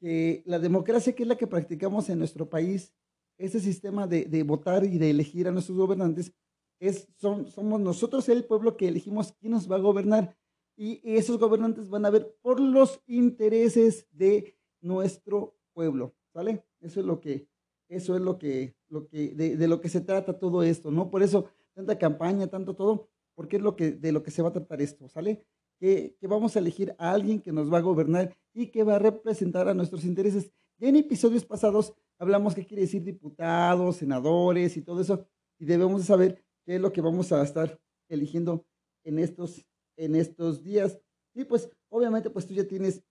que 0.00 0.42
la 0.46 0.58
democracia, 0.58 1.14
que 1.14 1.24
es 1.24 1.28
la 1.28 1.36
que 1.36 1.46
practicamos 1.46 2.08
en 2.08 2.18
nuestro 2.18 2.48
país, 2.48 2.94
ese 3.36 3.60
sistema 3.60 4.06
de, 4.06 4.42
votar 4.42 4.84
y 4.84 4.98
de 4.98 5.10
elegir 5.10 5.48
a 5.48 5.52
nuestros 5.52 5.78
gobernantes, 5.78 6.32
es, 6.80 7.08
son, 7.16 7.50
somos 7.50 7.80
nosotros 7.80 8.28
el 8.28 8.44
pueblo 8.44 8.76
que 8.76 8.88
elegimos 8.88 9.32
quién 9.32 9.52
nos 9.52 9.70
va 9.70 9.76
a 9.76 9.80
gobernar 9.80 10.36
y 10.76 11.00
esos 11.04 11.38
gobernantes 11.38 11.88
van 11.88 12.06
a 12.06 12.10
ver 12.10 12.36
por 12.40 12.60
los 12.60 13.00
intereses 13.06 14.06
de 14.12 14.56
nuestro 14.80 15.56
pueblo, 15.72 16.14
¿sale? 16.32 16.64
Eso 16.80 17.00
es 17.00 17.06
lo 17.06 17.20
que, 17.20 17.48
eso 17.88 18.14
es 18.14 18.22
lo 18.22 18.38
que, 18.38 18.76
lo 18.88 19.08
que, 19.08 19.34
de 19.34 19.68
lo 19.68 19.80
que 19.80 19.88
se 19.88 20.00
trata 20.00 20.38
todo 20.38 20.62
esto, 20.62 20.92
¿no? 20.92 21.10
Por 21.10 21.24
eso 21.24 21.50
tanta 21.78 21.96
campaña, 21.96 22.48
tanto 22.48 22.74
todo, 22.74 23.08
porque 23.36 23.56
es 23.56 23.62
lo 23.62 23.76
que, 23.76 23.92
de 23.92 24.10
lo 24.10 24.24
que 24.24 24.32
se 24.32 24.42
va 24.42 24.48
a 24.48 24.52
tratar 24.52 24.82
esto, 24.82 25.08
¿sale? 25.08 25.46
Que, 25.78 26.16
vamos 26.22 26.56
a 26.56 26.58
elegir 26.58 26.96
a 26.98 27.12
alguien 27.12 27.40
que 27.40 27.52
nos 27.52 27.72
va 27.72 27.78
a 27.78 27.82
gobernar 27.82 28.36
y 28.52 28.66
que 28.72 28.82
va 28.82 28.96
a 28.96 28.98
representar 28.98 29.68
a 29.68 29.74
nuestros 29.74 30.04
intereses. 30.04 30.50
Ya 30.78 30.88
en 30.88 30.96
episodios 30.96 31.44
pasados 31.44 31.94
hablamos 32.18 32.56
qué 32.56 32.66
quiere 32.66 32.82
decir 32.82 33.04
diputados, 33.04 33.94
senadores 33.94 34.76
y 34.76 34.82
todo 34.82 35.00
eso, 35.00 35.24
y 35.56 35.66
debemos 35.66 36.00
de 36.00 36.06
saber 36.08 36.44
qué 36.66 36.74
es 36.74 36.80
lo 36.80 36.92
que 36.92 37.00
vamos 37.00 37.30
a 37.30 37.44
estar 37.44 37.80
eligiendo 38.08 38.66
en 39.04 39.20
estos, 39.20 39.64
en 39.96 40.16
estos 40.16 40.64
días. 40.64 40.98
Y 41.32 41.44
pues, 41.44 41.70
obviamente, 41.90 42.28
pues 42.28 42.44
tú 42.44 42.54
ya 42.54 42.66
tienes 42.66 43.04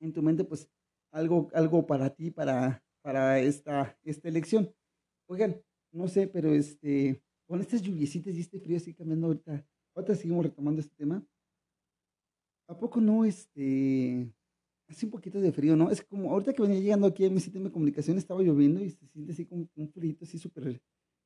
en 0.00 0.14
tu 0.14 0.22
mente, 0.22 0.44
pues, 0.44 0.66
algo, 1.10 1.50
algo 1.52 1.86
para 1.86 2.08
ti, 2.08 2.30
para, 2.30 2.82
para 3.02 3.38
esta, 3.38 3.98
esta 4.02 4.28
elección. 4.28 4.74
Oigan, 5.28 5.62
no 5.92 6.08
sé, 6.08 6.26
pero 6.26 6.54
este, 6.54 7.22
con 7.52 7.60
estas 7.60 7.82
lluviecitas 7.82 8.34
y 8.34 8.40
este 8.40 8.58
frío 8.58 8.78
así 8.78 8.94
cambiando 8.94 9.26
ahorita, 9.26 9.62
ahorita 9.94 10.14
seguimos 10.14 10.46
retomando 10.46 10.80
este 10.80 10.96
tema. 10.96 11.22
¿A 12.66 12.78
poco 12.78 12.98
no, 12.98 13.26
este, 13.26 14.32
hace 14.88 15.04
un 15.04 15.12
poquito 15.12 15.38
de 15.38 15.52
frío, 15.52 15.76
no? 15.76 15.90
Es 15.90 16.00
como, 16.00 16.30
ahorita 16.30 16.54
que 16.54 16.62
venía 16.62 16.80
llegando 16.80 17.06
aquí 17.06 17.26
a 17.26 17.30
mi 17.30 17.40
sistema 17.40 17.66
de 17.66 17.72
comunicación, 17.72 18.16
estaba 18.16 18.40
lloviendo 18.40 18.82
y 18.82 18.88
se 18.88 19.06
siente 19.08 19.32
así 19.32 19.44
como 19.44 19.68
un 19.76 19.92
frío 19.92 20.16
así 20.22 20.38
súper, 20.38 20.80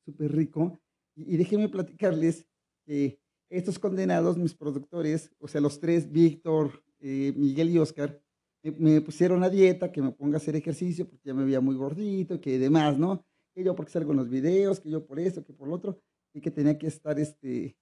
súper 0.05 0.35
rico. 0.35 0.81
Y, 1.15 1.33
y 1.33 1.37
déjenme 1.37 1.69
platicarles 1.69 2.45
que 2.85 3.21
estos 3.49 3.79
condenados, 3.79 4.37
mis 4.37 4.57
productores, 4.57 5.31
o 5.39 5.47
sea, 5.47 5.61
los 5.61 5.79
tres, 5.79 6.11
Víctor, 6.11 6.83
eh, 6.99 7.35
Miguel 7.37 7.71
y 7.71 7.79
Oscar, 7.79 8.21
me, 8.65 8.73
me 8.73 9.01
pusieron 9.01 9.45
a 9.45 9.49
dieta, 9.49 9.93
que 9.93 10.03
me 10.03 10.11
ponga 10.11 10.39
a 10.39 10.39
hacer 10.39 10.57
ejercicio 10.57 11.09
porque 11.09 11.29
ya 11.29 11.35
me 11.35 11.45
veía 11.45 11.61
muy 11.61 11.77
gordito, 11.77 12.41
que 12.41 12.59
demás, 12.59 12.99
¿no? 12.99 13.25
Que 13.55 13.63
yo 13.63 13.77
porque 13.77 13.93
salgo 13.93 14.11
en 14.11 14.19
los 14.19 14.29
videos, 14.29 14.81
que 14.81 14.91
yo 14.91 15.07
por 15.07 15.21
esto, 15.21 15.45
que 15.45 15.53
por 15.53 15.69
lo 15.69 15.77
otro, 15.77 16.03
y 16.37 16.41
que 16.43 16.51
tenía 16.51 16.77
que 16.79 16.87
estar 16.89 17.19
este, 17.19 17.77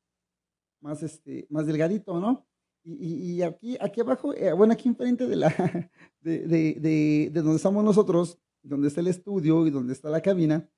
más, 0.80 1.02
este, 1.02 1.46
más 1.50 1.66
delgadito, 1.66 2.20
¿no? 2.20 2.46
Y, 2.84 3.36
y- 3.38 3.42
aquí, 3.42 3.76
aquí 3.80 4.00
abajo, 4.02 4.34
eh, 4.34 4.52
bueno, 4.52 4.74
aquí 4.74 4.88
enfrente 4.88 5.26
de, 5.26 5.36
la, 5.36 5.48
de, 6.20 6.38
de, 6.46 6.74
de, 6.80 7.30
de 7.32 7.42
donde 7.42 7.56
estamos 7.56 7.82
nosotros, 7.84 8.38
donde 8.62 8.88
está 8.88 9.00
el 9.00 9.08
estudio 9.08 9.66
y 9.66 9.70
donde 9.70 9.92
está 9.94 10.08
la 10.10 10.20
cabina, 10.22 10.68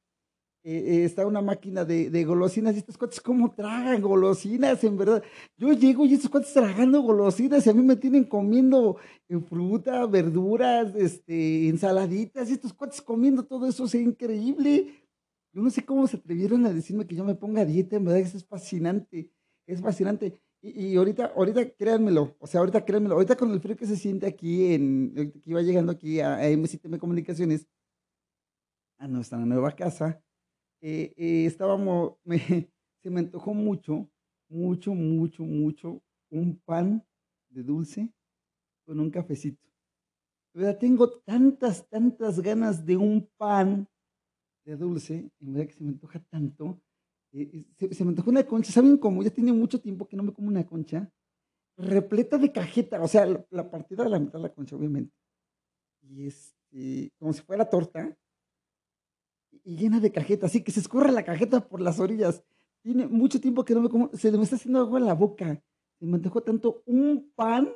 eh, 0.65 0.79
eh, 0.79 1.05
está 1.05 1.27
una 1.27 1.43
máquina 1.43 1.85
de, 1.85 2.11
de 2.11 2.25
golosinas 2.25 2.75
y 2.75 2.79
estos 2.79 2.99
cuates 2.99 3.21
cómo 3.21 3.53
tragan 3.55 4.01
golosinas, 4.03 4.83
en 4.85 4.97
verdad. 4.97 5.23
Yo 5.57 5.73
llego 5.73 6.05
y 6.07 6.15
estos 6.15 6.31
cuates 6.31 6.53
tragando 6.53 7.03
golosinas 7.03 7.67
y 7.67 7.71
a 7.71 7.75
mí 7.75 7.83
me 7.83 7.97
tienen 7.97 8.25
comiendo 8.25 8.97
eh, 9.29 9.39
fruta, 9.39 10.07
verduras, 10.07 10.95
este, 10.97 11.69
ensaladitas 11.69 12.49
y 12.51 12.55
estos 12.55 12.73
cuates 12.73 13.03
comiendo 13.03 13.45
todo 13.45 13.67
eso, 13.69 13.85
es 13.85 13.95
increíble. 13.95 14.95
Yo 15.57 15.63
no 15.63 15.71
sé 15.71 15.87
cómo 15.87 16.07
se 16.07 16.19
atrevieron 16.19 16.67
a 16.67 16.73
decirme 16.75 17.07
que 17.07 17.17
yo 17.17 17.25
me 17.25 17.35
ponga 17.35 17.63
a 17.63 17.65
dieta, 17.65 17.97
en 17.97 18.05
verdad 18.05 18.21
eso 18.21 18.37
es 18.37 18.45
fascinante, 18.45 19.33
es 19.67 19.81
fascinante. 19.81 20.39
Y, 20.61 20.89
y 20.89 20.97
ahorita, 20.97 21.33
ahorita 21.35 21.71
créanmelo, 21.71 22.37
o 22.39 22.47
sea, 22.47 22.61
ahorita 22.61 22.85
créanmelo, 22.85 23.15
ahorita 23.15 23.37
con 23.37 23.51
el 23.51 23.61
frío 23.61 23.75
que 23.75 23.87
se 23.87 23.97
siente 23.97 24.27
aquí, 24.27 24.75
en, 24.75 25.15
que 25.15 25.51
iba 25.51 25.63
llegando 25.63 25.93
aquí 25.93 26.21
a, 26.21 26.37
a 26.37 26.51
MCTM 26.51 26.99
Comunicaciones, 26.99 27.67
a 28.99 29.09
nuestra 29.09 29.39
nueva 29.39 29.73
casa, 29.73 30.23
eh, 30.83 31.15
eh, 31.17 31.47
estábamos, 31.47 32.19
me, 32.25 32.39
se 33.03 33.09
me 33.09 33.21
antojó 33.21 33.55
mucho, 33.55 34.11
mucho, 34.51 34.93
mucho, 34.93 35.43
mucho 35.43 36.03
un 36.29 36.61
pan 36.67 37.03
de 37.49 37.63
dulce 37.63 38.13
con 38.85 39.01
un 39.01 39.11
cafecito. 39.11 39.67
Verdad, 40.53 40.77
tengo 40.79 41.09
tantas, 41.21 41.89
tantas 41.89 42.41
ganas 42.41 42.85
de 42.85 42.99
un 42.99 43.27
pan 43.39 43.89
de 44.67 44.77
dulce, 44.77 45.31
en 45.41 45.53
verdad 45.53 45.69
que 45.69 45.75
se 45.75 45.85
me 45.85 45.91
antoja 45.91 46.21
tanto. 46.31 46.81
eh, 47.33 47.65
eh, 47.79 47.95
se, 47.95 48.05
me 48.05 48.11
antojó 48.11 48.31
una 48.31 48.45
concha, 48.47 48.73
¿saben 48.73 48.97
cómo? 48.99 49.23
Ya 49.23 49.31
tiene 49.31 49.53
mucho 49.53 49.81
tiempo 49.81 50.07
que 50.09 50.17
no 50.17 50.23
me 50.23 50.33
como 50.33 50.49
una 50.49 50.67
concha 50.67 51.11
repleta 51.79 52.39
de 52.39 52.53
cajeta, 52.53 53.03
o 53.03 53.09
sea, 53.09 53.27
la, 53.27 53.47
la 53.51 53.71
partida 53.71 54.05
de 54.05 54.11
la 54.11 54.19
mitad 54.19 54.39
de 54.39 54.45
la 54.45 54.53
concha, 54.55 54.77
obviamente. 54.77 55.15
Y 56.03 56.27
este, 56.27 57.13
como 57.19 57.33
si 57.33 57.43
fuera 57.43 57.69
torta, 57.69 58.17
y 59.65 59.77
llena 59.77 60.01
de 60.01 60.13
cajeta, 60.13 60.47
así 60.47 60.63
que 60.63 60.73
se 60.73 60.81
escurre 60.81 61.13
la 61.13 61.25
cajeta 61.25 61.69
por 61.69 61.81
las 61.81 61.99
orillas. 62.01 62.43
Tiene 62.83 63.07
mucho 63.07 63.41
tiempo 63.41 63.65
que 63.65 63.75
no 63.75 63.81
me 63.81 63.89
como, 63.89 64.11
se 64.13 64.31
me 64.31 64.43
está 64.45 64.57
haciendo 64.57 64.81
agua 64.81 64.99
en 64.99 65.07
la 65.07 65.15
boca. 65.15 65.61
Se 65.99 66.07
me 66.07 66.17
antojó 66.17 66.43
tanto 66.43 66.83
un 66.87 67.33
pan, 67.35 67.73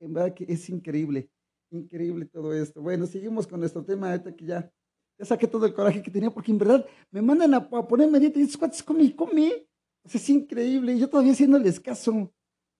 en 0.00 0.14
verdad 0.14 0.34
que 0.34 0.46
es 0.48 0.68
increíble, 0.70 1.30
increíble 1.70 2.24
todo 2.26 2.54
esto. 2.54 2.80
Bueno, 2.80 3.06
seguimos 3.06 3.46
con 3.46 3.60
nuestro 3.60 3.84
tema, 3.84 4.10
ahorita 4.10 4.34
que 4.34 4.46
ya, 4.46 4.72
ya 5.18 5.24
saqué 5.24 5.46
todo 5.46 5.66
el 5.66 5.74
coraje 5.74 6.02
que 6.02 6.10
tenía, 6.10 6.30
porque 6.30 6.52
en 6.52 6.58
verdad 6.58 6.86
me 7.10 7.22
mandan 7.22 7.54
a, 7.54 7.58
a 7.58 7.88
ponerme 7.88 8.20
dieta 8.20 8.38
y 8.38 8.42
estos 8.42 8.56
cuates 8.56 8.82
come 8.82 9.14
come. 9.14 9.66
Es 10.04 10.28
increíble, 10.28 10.92
y 10.92 10.98
yo 10.98 11.08
todavía 11.08 11.32
haciéndoles 11.32 11.80
caso. 11.80 12.30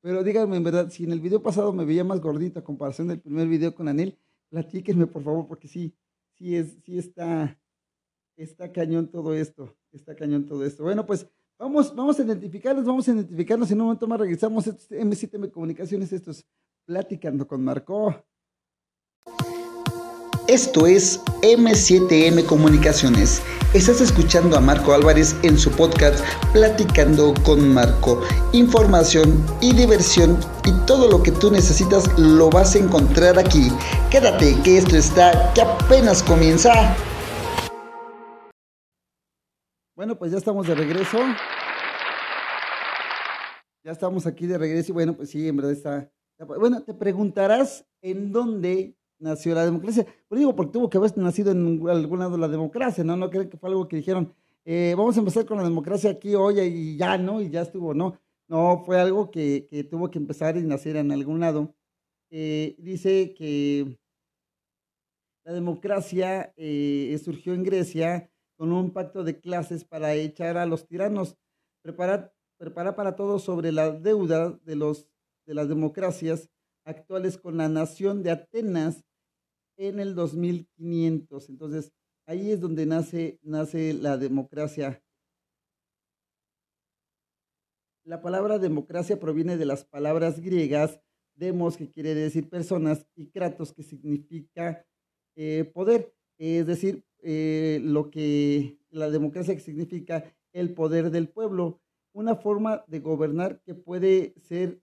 Pero 0.03 0.23
díganme, 0.23 0.59
en 0.59 0.65
verdad, 0.65 0.91
si 0.91 1.05
en 1.05 1.13
el 1.13 1.21
video 1.21 1.43
pasado 1.43 1.73
me 1.73 1.87
veía 1.87 2.05
más 2.05 2.21
gordita 2.21 2.61
a 2.61 2.65
comparación 2.65 3.09
del 3.09 3.21
primer 3.21 3.49
video 3.49 3.75
con 3.75 3.89
Anel, 3.89 4.19
platíquenme, 4.51 5.07
por 5.07 5.23
favor, 5.23 5.47
porque 5.49 5.67
sí, 5.67 5.97
sí, 6.35 6.55
es, 6.57 6.77
sí 6.85 6.99
está, 6.99 7.59
está 8.37 8.71
cañón 8.71 9.11
todo 9.11 9.33
esto, 9.33 9.75
está 9.93 10.15
cañón 10.15 10.45
todo 10.45 10.65
esto. 10.67 10.83
Bueno, 10.83 11.07
pues 11.07 11.27
vamos, 11.59 11.95
vamos 11.95 12.19
a 12.21 12.23
identificarlos, 12.23 12.85
vamos 12.85 13.09
a 13.09 13.13
identificarnos. 13.13 13.71
En 13.71 13.81
un 13.81 13.87
momento 13.87 14.07
más 14.07 14.21
regresamos. 14.21 14.67
Esto 14.67 14.95
es 14.95 15.05
M7M 15.05 15.51
Comunicaciones, 15.51 16.13
esto 16.13 16.33
es 16.33 16.47
Platicando 16.85 17.47
con 17.47 17.65
Marco. 17.65 18.15
Esto 20.47 20.87
es 20.87 21.25
M7M 21.41 22.45
Comunicaciones. 22.45 23.43
Estás 23.73 24.03
escuchando 24.03 24.59
a 24.59 24.61
Marco 24.61 24.93
Álvarez 24.93 25.35
en 25.43 25.57
su 25.57 25.71
podcast 25.71 26.23
Platicando 26.53 27.33
con 27.47 27.73
Marco. 27.73 28.21
Información 28.53 29.43
y 29.63 29.75
diversión 29.75 30.39
y 30.67 30.87
todo 30.87 31.11
lo 31.11 31.23
que 31.23 31.33
tú 31.33 31.51
necesitas 31.51 32.19
lo 32.19 32.51
vas 32.51 32.75
a 32.75 32.79
encontrar 32.79 33.39
aquí. 33.39 33.71
Quédate 34.11 34.55
que 34.63 34.77
esto 34.77 34.99
está 34.99 35.51
que 35.55 35.63
apenas 35.63 36.23
comienza. 36.23 36.95
Bueno, 39.97 40.19
pues 40.19 40.31
ya 40.31 40.37
estamos 40.37 40.67
de 40.67 40.75
regreso. 40.75 41.21
Ya 43.83 43.93
estamos 43.93 44.27
aquí 44.27 44.47
de 44.47 44.59
regreso 44.59 44.93
y 44.93 44.95
bueno, 44.95 45.17
pues 45.17 45.31
sí, 45.31 45.49
en 45.49 45.57
verdad 45.57 45.73
está. 45.73 46.11
Bueno, 46.59 46.83
te 46.83 46.93
preguntarás 46.93 47.87
en 48.03 48.31
dónde 48.31 48.95
nació 49.19 49.55
la 49.55 49.65
democracia. 49.65 50.07
Pues 50.29 50.39
digo, 50.39 50.55
porque 50.55 50.73
tuvo 50.73 50.91
que 50.91 50.99
haber 50.99 51.17
nacido 51.19 51.53
en 51.53 51.87
algún 51.89 52.19
lado 52.19 52.37
la 52.37 52.49
democracia, 52.49 53.05
¿no? 53.05 53.17
No 53.17 53.31
creen 53.31 53.49
que 53.49 53.57
fue 53.57 53.69
algo 53.71 53.89
que 53.89 53.97
dijeron, 53.97 54.33
eh, 54.65 54.95
vamos 54.97 55.17
a 55.17 55.21
empezar 55.21 55.45
con 55.47 55.59
la 55.59 55.65
democracia 55.65 56.11
aquí 56.11 56.35
hoy 56.35 56.61
y 56.61 56.97
ya, 56.97 57.19
¿no? 57.19 57.41
Y 57.41 57.51
ya 57.51 57.63
estuvo, 57.63 57.95
¿no? 57.95 58.19
No, 58.49 58.83
fue 58.85 59.01
algo 59.01 59.31
que, 59.31 59.67
que 59.69 59.85
tuvo 59.85 60.11
que 60.11 60.19
empezar 60.19 60.57
y 60.57 60.63
nacer 60.63 60.97
en 60.97 61.13
algún 61.13 61.41
lado. 61.41 61.75
Eh, 62.31 62.75
dice 62.79 63.35
que 63.35 63.99
la 65.45 65.53
democracia 65.53 66.53
eh, 66.57 67.17
surgió 67.23 67.55
en 67.55 67.65
Grecia 67.65 68.31
con 68.57 68.73
un 68.73 68.93
pacto 68.93 69.25
de 69.25 69.41
clases 69.41 69.85
para 69.85 70.15
echar 70.15 70.57
a 70.57 70.67
los 70.67 70.87
tiranos, 70.87 71.37
preparar, 71.83 72.35
preparar 72.57 72.97
para 72.97 73.15
todos 73.15 73.43
sobre 73.43 73.73
la 73.73 73.91
deuda 73.91 74.59
de, 74.65 74.75
los, 74.75 75.09
de 75.47 75.55
las 75.55 75.69
democracias 75.69 76.51
actuales 76.85 77.39
con 77.39 77.57
la 77.57 77.69
nación 77.69 78.23
de 78.23 78.31
Atenas 78.31 79.05
en 79.77 80.01
el 80.01 80.15
2500. 80.15 81.49
Entonces, 81.49 81.93
ahí 82.27 82.51
es 82.51 82.61
donde 82.61 82.87
nace, 82.87 83.39
nace 83.43 83.95
la 83.95 84.17
democracia. 84.17 85.03
La 88.05 88.21
palabra 88.21 88.59
democracia 88.59 89.19
proviene 89.19 89.57
de 89.57 89.65
las 89.65 89.85
palabras 89.85 90.41
griegas 90.41 91.01
demos, 91.37 91.77
que 91.77 91.91
quiere 91.91 92.15
decir 92.15 92.49
personas, 92.49 93.07
y 93.17 93.27
kratos, 93.29 93.73
que 93.73 93.83
significa 93.83 94.87
eh, 95.37 95.65
poder. 95.73 96.15
Es 96.39 96.67
decir, 96.67 97.05
eh, 97.23 97.81
lo 97.83 98.11
que 98.11 98.79
la 98.91 99.11
democracia 99.11 99.55
que 99.55 99.61
significa 99.61 100.25
el 100.53 100.75
poder 100.75 101.11
del 101.11 101.29
pueblo. 101.29 101.81
Una 102.13 102.37
forma 102.37 102.85
de 102.87 103.01
gobernar 103.01 103.61
que 103.63 103.75
puede 103.75 104.35
ser, 104.41 104.81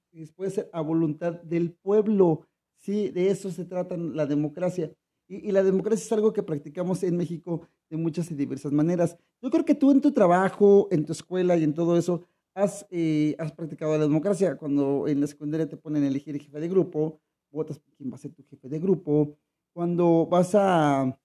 ser 0.50 0.70
a 0.74 0.82
voluntad 0.82 1.34
del 1.44 1.72
pueblo. 1.74 2.48
Sí, 2.78 3.10
de 3.10 3.30
eso 3.30 3.52
se 3.52 3.66
trata 3.66 3.96
la 3.98 4.26
democracia. 4.26 4.92
Y, 5.28 5.48
y 5.50 5.52
la 5.52 5.64
democracia 5.64 6.04
es 6.04 6.12
algo 6.12 6.34
que 6.34 6.44
practicamos 6.44 7.04
en 7.04 7.18
México 7.18 7.68
de 7.90 7.98
muchas 7.98 8.32
y 8.32 8.36
diversas 8.36 8.72
maneras. 8.72 9.18
Yo 9.42 9.50
creo 9.50 9.66
que 9.66 9.76
tú 9.76 9.92
en 9.92 10.02
tu 10.02 10.12
trabajo, 10.12 10.88
en 10.92 11.06
tu 11.06 11.12
escuela 11.14 11.56
y 11.58 11.64
en 11.64 11.74
todo 11.74 11.98
eso, 11.98 12.24
has, 12.54 12.86
eh, 12.90 13.36
has 13.40 13.52
practicado 13.52 13.98
la 13.98 14.04
democracia. 14.04 14.56
Cuando 14.58 15.08
en 15.08 15.22
la 15.22 15.28
secundaria 15.28 15.68
te 15.70 15.78
ponen 15.78 16.04
a 16.04 16.08
elegir 16.08 16.40
jefe 16.42 16.60
de 16.60 16.68
grupo, 16.70 17.20
votas 17.52 17.80
por 17.80 17.94
quién 17.96 18.12
va 18.12 18.16
a 18.16 18.20
ser 18.20 18.32
tu 18.34 18.44
jefe 18.44 18.68
de 18.70 18.80
grupo. 18.80 19.38
Cuando 19.74 20.26
vas 20.28 20.52
a, 20.56 21.18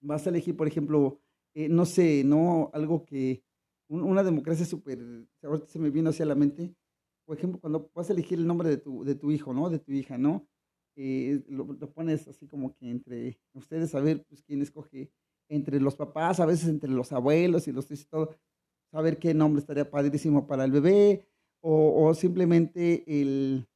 vas 0.00 0.26
a 0.26 0.30
elegir, 0.30 0.56
por 0.56 0.66
ejemplo, 0.68 1.20
eh, 1.54 1.68
no 1.68 1.84
sé, 1.86 2.24
¿no? 2.24 2.70
Algo 2.72 3.04
que, 3.04 3.42
un- 3.88 4.02
una 4.02 4.22
democracia 4.22 4.64
súper, 4.66 4.98
ahorita 5.42 5.66
se 5.66 5.78
me 5.78 5.90
vino 5.90 6.10
hacia 6.10 6.26
la 6.26 6.34
mente, 6.34 6.74
por 7.28 7.36
ejemplo, 7.36 7.60
cuando 7.60 7.90
vas 7.94 8.08
a 8.08 8.14
elegir 8.14 8.38
el 8.38 8.46
nombre 8.46 8.70
de 8.70 8.78
tu, 8.78 9.04
de 9.04 9.14
tu 9.14 9.30
hijo, 9.30 9.52
¿no? 9.52 9.68
De 9.68 9.78
tu 9.78 9.92
hija, 9.92 10.16
¿no? 10.16 10.48
Eh, 10.96 11.44
lo, 11.50 11.66
pones 11.92 12.26
así 12.26 12.48
como 12.48 12.74
que 12.74 12.88
entre 12.88 13.38
ustedes 13.52 13.94
a 13.94 14.00
ver, 14.00 14.24
pues, 14.24 14.42
quién 14.42 14.62
escoge, 14.62 15.12
entre 15.50 15.78
los 15.78 15.94
papás, 15.94 16.40
a 16.40 16.46
veces 16.46 16.70
entre 16.70 16.88
los 16.88 17.12
abuelos 17.12 17.68
y 17.68 17.72
los 17.72 17.86
tíos 17.86 18.00
y 18.00 18.06
todo, 18.06 18.34
saber 18.90 19.18
qué 19.18 19.34
nombre 19.34 19.60
estaría 19.60 19.90
padrísimo 19.90 20.46
para 20.46 20.64
el 20.64 20.70
bebé, 20.70 21.26
o, 21.60 22.06
o 22.06 22.14
simplemente 22.14 23.04
el, 23.06 23.68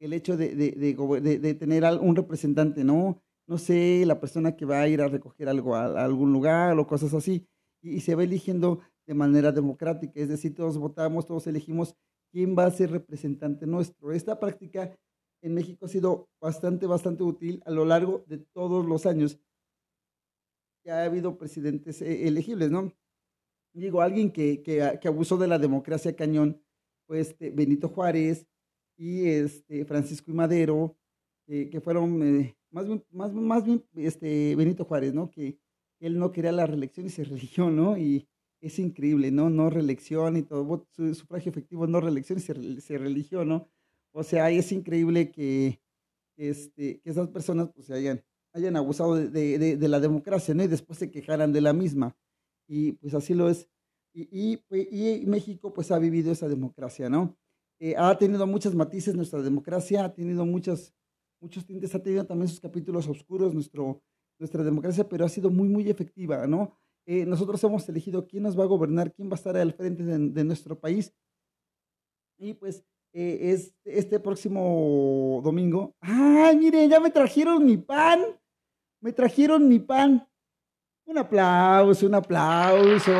el 0.00 0.14
hecho 0.14 0.38
de, 0.38 0.56
de, 0.56 1.38
de 1.38 1.54
tener 1.54 1.84
un 2.00 2.16
representante, 2.16 2.82
¿no? 2.82 3.20
No 3.46 3.58
sé, 3.58 4.04
la 4.06 4.20
persona 4.20 4.56
que 4.56 4.64
va 4.64 4.80
a 4.80 4.88
ir 4.88 5.02
a 5.02 5.08
recoger 5.08 5.50
algo 5.50 5.76
a, 5.76 6.02
algún 6.02 6.32
lugar 6.32 6.78
o 6.78 6.86
cosas 6.86 7.12
así, 7.12 7.46
y 7.82 8.00
se 8.00 8.14
va 8.14 8.24
eligiendo 8.24 8.80
de 9.06 9.12
manera 9.12 9.52
democrática, 9.52 10.18
es 10.18 10.30
decir, 10.30 10.54
todos 10.54 10.78
votamos, 10.78 11.26
todos 11.26 11.46
elegimos 11.46 11.94
quién 12.30 12.56
va 12.56 12.66
a 12.66 12.70
ser 12.70 12.90
representante 12.90 13.66
nuestro. 13.66 14.12
Esta 14.12 14.38
práctica 14.38 14.96
en 15.42 15.54
México 15.54 15.86
ha 15.86 15.88
sido 15.88 16.28
bastante, 16.40 16.86
bastante 16.86 17.22
útil 17.22 17.62
a 17.64 17.70
lo 17.70 17.84
largo 17.84 18.24
de 18.26 18.38
todos 18.38 18.84
los 18.86 19.06
años 19.06 19.38
que 20.82 20.90
ha 20.90 21.04
habido 21.04 21.38
presidentes 21.38 22.02
eh, 22.02 22.26
elegibles, 22.26 22.70
¿no? 22.70 22.92
Digo, 23.72 24.00
alguien 24.00 24.32
que, 24.32 24.62
que, 24.62 25.08
abusó 25.08 25.36
de 25.36 25.46
la 25.46 25.58
democracia 25.58 26.16
cañón, 26.16 26.60
pues 27.06 27.28
este, 27.28 27.50
Benito 27.50 27.88
Juárez 27.88 28.46
y 28.96 29.28
este, 29.28 29.84
Francisco 29.84 30.30
y 30.30 30.34
Madero, 30.34 30.96
que 31.46 31.80
fueron 31.80 32.22
eh, 32.22 32.58
más 32.70 32.86
bien, 32.86 33.04
más, 33.10 33.32
más 33.32 33.64
bien 33.64 33.84
este, 33.94 34.54
Benito 34.56 34.84
Juárez, 34.84 35.14
¿no? 35.14 35.30
Que 35.30 35.58
él 36.00 36.18
no 36.18 36.32
quería 36.32 36.52
la 36.52 36.66
reelección 36.66 37.06
y 37.06 37.10
se 37.10 37.24
religió, 37.24 37.70
¿no? 37.70 37.96
Y 37.96 38.28
es 38.60 38.78
increíble, 38.78 39.30
¿no? 39.30 39.50
No 39.50 39.70
reelección 39.70 40.36
y 40.36 40.42
todo, 40.42 40.86
sufragio 41.14 41.50
efectivo, 41.50 41.86
no 41.86 42.00
reelección 42.00 42.38
y 42.38 42.42
se, 42.42 42.80
se 42.80 42.98
religió, 42.98 43.44
¿no? 43.44 43.68
O 44.12 44.22
sea, 44.24 44.50
es 44.50 44.72
increíble 44.72 45.30
que, 45.30 45.80
este, 46.36 47.00
que 47.00 47.10
esas 47.10 47.28
personas 47.28 47.70
pues 47.74 47.86
se 47.86 47.94
hayan, 47.94 48.24
hayan 48.54 48.76
abusado 48.76 49.14
de, 49.16 49.58
de- 49.58 49.76
de- 49.76 49.88
la 49.88 50.00
democracia, 50.00 50.54
¿no? 50.54 50.62
Y 50.64 50.68
después 50.68 50.98
se 50.98 51.10
quejaran 51.10 51.52
de 51.52 51.60
la 51.60 51.72
misma. 51.72 52.16
Y 52.68 52.92
pues 52.92 53.14
así 53.14 53.34
lo 53.34 53.48
es. 53.48 53.68
Y, 54.14 54.28
y, 54.30 54.56
pues, 54.68 54.88
y 54.90 55.24
México 55.26 55.72
pues 55.72 55.90
ha 55.90 55.98
vivido 55.98 56.32
esa 56.32 56.48
democracia, 56.48 57.08
¿no? 57.08 57.38
Eh, 57.80 57.94
ha 57.96 58.16
tenido 58.18 58.46
muchos 58.46 58.74
matices 58.74 59.14
nuestra 59.14 59.40
democracia, 59.42 60.04
ha 60.04 60.14
tenido 60.14 60.44
muchos, 60.44 60.92
muchos 61.40 61.64
tintes, 61.66 61.94
ha 61.94 62.02
tenido 62.02 62.26
también 62.26 62.48
sus 62.48 62.60
capítulos 62.60 63.06
oscuros 63.08 63.54
nuestro, 63.54 64.02
nuestra 64.38 64.64
democracia, 64.64 65.08
pero 65.08 65.24
ha 65.24 65.28
sido 65.28 65.50
muy, 65.50 65.68
muy 65.68 65.88
efectiva, 65.88 66.46
¿no? 66.46 66.76
Eh, 67.10 67.24
nosotros 67.24 67.64
hemos 67.64 67.88
elegido 67.88 68.26
quién 68.26 68.42
nos 68.42 68.58
va 68.58 68.64
a 68.64 68.66
gobernar, 68.66 69.14
quién 69.14 69.30
va 69.30 69.32
a 69.32 69.36
estar 69.36 69.56
al 69.56 69.72
frente 69.72 70.02
de, 70.04 70.44
nuestro 70.44 70.78
país. 70.78 71.10
Y 72.36 72.52
pues 72.52 72.84
eh, 73.14 73.50
es, 73.50 73.74
este 73.82 74.20
próximo 74.20 75.40
domingo. 75.42 75.96
¡Ay, 76.02 76.58
miren! 76.58 76.90
Ya 76.90 77.00
me 77.00 77.10
trajeron 77.10 77.64
mi 77.64 77.78
pan. 77.78 78.20
Me 79.00 79.10
trajeron 79.14 79.66
mi 79.66 79.78
pan. 79.78 80.28
Un 81.06 81.16
aplauso, 81.16 82.04
un 82.04 82.14
aplauso. 82.14 83.12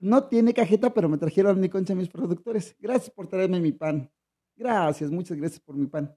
No 0.00 0.24
tiene 0.24 0.52
cajeta, 0.52 0.92
pero 0.92 1.08
me 1.08 1.18
trajeron 1.18 1.60
mi 1.60 1.68
concha 1.68 1.94
mis 1.94 2.08
productores. 2.08 2.74
Gracias 2.80 3.10
por 3.10 3.28
traerme 3.28 3.60
mi 3.60 3.70
pan. 3.70 4.10
Gracias, 4.56 5.08
muchas 5.08 5.36
gracias 5.36 5.60
por 5.60 5.76
mi 5.76 5.86
pan. 5.86 6.12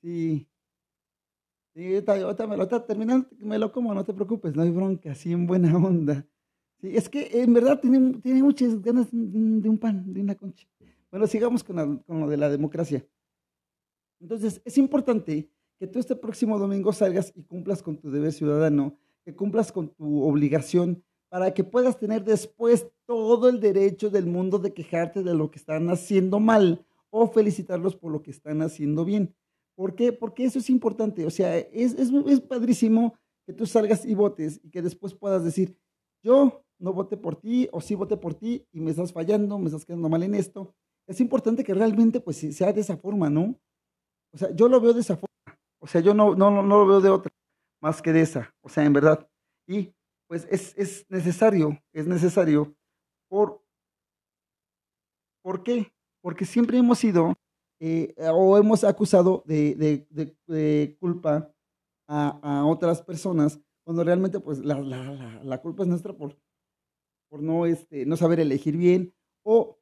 Sí. 0.00 0.48
Sí, 1.76 1.92
ahorita, 1.92 2.12
ahorita 2.14 2.46
me 2.46 3.58
lo 3.58 3.70
como, 3.70 3.92
no 3.92 4.02
te 4.02 4.14
preocupes, 4.14 4.56
no 4.56 4.62
hay 4.62 4.70
bronca, 4.70 5.10
así 5.10 5.30
en 5.30 5.46
buena 5.46 5.76
onda. 5.76 6.26
Sí, 6.80 6.96
es 6.96 7.06
que 7.06 7.28
en 7.42 7.52
verdad 7.52 7.78
tiene, 7.78 8.14
tiene 8.20 8.42
muchas 8.42 8.80
ganas 8.80 9.08
de 9.12 9.68
un 9.68 9.76
pan, 9.76 10.10
de 10.10 10.22
una 10.22 10.34
concha. 10.34 10.66
Bueno, 11.10 11.26
sigamos 11.26 11.62
con, 11.62 11.98
con 11.98 12.20
lo 12.20 12.28
de 12.28 12.38
la 12.38 12.48
democracia. 12.48 13.06
Entonces, 14.18 14.62
es 14.64 14.78
importante 14.78 15.50
que 15.78 15.86
tú 15.86 15.98
este 15.98 16.16
próximo 16.16 16.58
domingo 16.58 16.94
salgas 16.94 17.30
y 17.36 17.42
cumplas 17.42 17.82
con 17.82 17.98
tu 17.98 18.10
deber 18.10 18.32
ciudadano, 18.32 18.98
que 19.22 19.36
cumplas 19.36 19.70
con 19.70 19.90
tu 19.90 20.22
obligación 20.22 21.04
para 21.28 21.52
que 21.52 21.62
puedas 21.62 21.98
tener 21.98 22.24
después 22.24 22.86
todo 23.04 23.50
el 23.50 23.60
derecho 23.60 24.08
del 24.08 24.24
mundo 24.24 24.58
de 24.58 24.72
quejarte 24.72 25.22
de 25.22 25.34
lo 25.34 25.50
que 25.50 25.58
están 25.58 25.90
haciendo 25.90 26.40
mal 26.40 26.86
o 27.10 27.28
felicitarlos 27.28 27.96
por 27.96 28.12
lo 28.12 28.22
que 28.22 28.30
están 28.30 28.62
haciendo 28.62 29.04
bien. 29.04 29.34
¿Por 29.76 29.94
qué? 29.94 30.12
Porque 30.12 30.44
eso 30.44 30.58
es 30.58 30.70
importante. 30.70 31.26
O 31.26 31.30
sea, 31.30 31.56
es, 31.56 31.94
es, 31.94 32.10
es 32.10 32.40
padrísimo 32.40 33.14
que 33.46 33.52
tú 33.52 33.66
salgas 33.66 34.04
y 34.04 34.14
votes 34.14 34.58
y 34.64 34.70
que 34.70 34.82
después 34.82 35.14
puedas 35.14 35.44
decir, 35.44 35.78
yo 36.22 36.64
no 36.78 36.92
voté 36.92 37.16
por 37.16 37.36
ti 37.36 37.68
o 37.72 37.80
sí 37.80 37.94
voté 37.94 38.16
por 38.16 38.34
ti 38.34 38.66
y 38.72 38.80
me 38.80 38.90
estás 38.90 39.12
fallando, 39.12 39.58
me 39.58 39.66
estás 39.66 39.84
quedando 39.84 40.08
mal 40.08 40.22
en 40.22 40.34
esto. 40.34 40.74
Es 41.06 41.20
importante 41.20 41.62
que 41.62 41.74
realmente 41.74 42.20
pues 42.20 42.38
sea 42.38 42.72
de 42.72 42.80
esa 42.80 42.96
forma, 42.96 43.30
¿no? 43.30 43.54
O 44.32 44.38
sea, 44.38 44.50
yo 44.54 44.68
lo 44.68 44.80
veo 44.80 44.92
de 44.92 45.00
esa 45.00 45.16
forma. 45.16 45.58
O 45.78 45.86
sea, 45.86 46.00
yo 46.00 46.14
no, 46.14 46.34
no, 46.34 46.50
no 46.50 46.62
lo 46.62 46.86
veo 46.86 47.00
de 47.00 47.10
otra, 47.10 47.32
más 47.80 48.02
que 48.02 48.12
de 48.12 48.22
esa. 48.22 48.52
O 48.62 48.68
sea, 48.68 48.84
en 48.84 48.92
verdad. 48.92 49.28
Y 49.68 49.94
pues 50.26 50.48
es, 50.50 50.74
es 50.76 51.06
necesario, 51.08 51.78
es 51.92 52.06
necesario. 52.06 52.74
¿Por, 53.28 53.62
¿Por 55.42 55.62
qué? 55.62 55.92
Porque 56.22 56.44
siempre 56.44 56.78
hemos 56.78 56.98
sido 56.98 57.34
eh, 57.80 58.14
o 58.32 58.56
hemos 58.58 58.84
acusado 58.84 59.42
de, 59.46 59.74
de- 59.74 60.36
de- 60.46 60.96
culpa 60.98 61.52
a, 62.08 62.60
a 62.60 62.66
otras 62.66 63.02
personas 63.02 63.60
cuando 63.84 64.02
realmente 64.04 64.40
pues 64.40 64.58
la, 64.64 64.80
la- 64.80 65.12
la- 65.12 65.44
la 65.44 65.60
culpa 65.62 65.82
es 65.82 65.88
nuestra 65.88 66.12
por, 66.16 66.38
por 67.28 67.42
no, 67.42 67.66
este, 67.66 68.06
no 68.06 68.16
saber 68.16 68.40
elegir 68.40 68.76
bien 68.76 69.14
o 69.44 69.78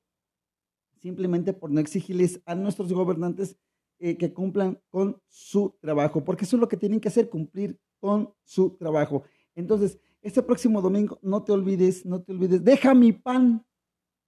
simplemente 1.01 1.53
por 1.53 1.71
no 1.71 1.81
exigirles 1.81 2.41
a 2.47 2.55
nuestros 2.55 2.93
gobernantes 2.93 3.57
eh, 4.01 4.17
que 4.17 4.33
cumplan 4.33 4.81
con 4.89 5.21
su 5.29 5.77
trabajo, 5.81 6.25
porque 6.25 6.45
eso 6.45 6.57
es 6.57 6.61
lo 6.61 6.69
que 6.69 6.77
tienen 6.77 7.01
que 7.01 7.09
hacer, 7.09 7.29
cumplir 7.29 7.79
con 8.01 8.35
su 8.43 8.71
trabajo. 8.77 9.23
Entonces, 9.55 9.99
este 10.21 10.43
próximo 10.43 10.81
domingo, 10.83 11.19
no 11.23 11.45
te 11.45 11.53
olvides, 11.53 12.05
no 12.05 12.23
te 12.23 12.33
olvides, 12.33 12.65
deja 12.65 12.95
mi 12.95 13.13
pan, 13.13 13.65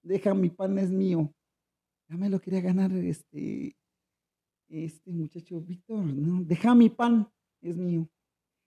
deja 0.02 0.35
mi 0.35 0.50
pan, 0.50 0.79
es 0.79 0.90
mío. 0.90 1.33
Ya 2.09 2.16
me 2.16 2.31
lo 2.31 2.40
quería 2.40 2.61
ganar 2.61 2.92
este, 2.92 3.77
este 4.69 5.12
muchacho 5.12 5.61
Víctor, 5.61 6.05
no, 6.05 6.45
deja 6.45 6.75
mi 6.75 6.88
pan, 6.88 7.29
es 7.61 7.77
mío. 7.77 8.09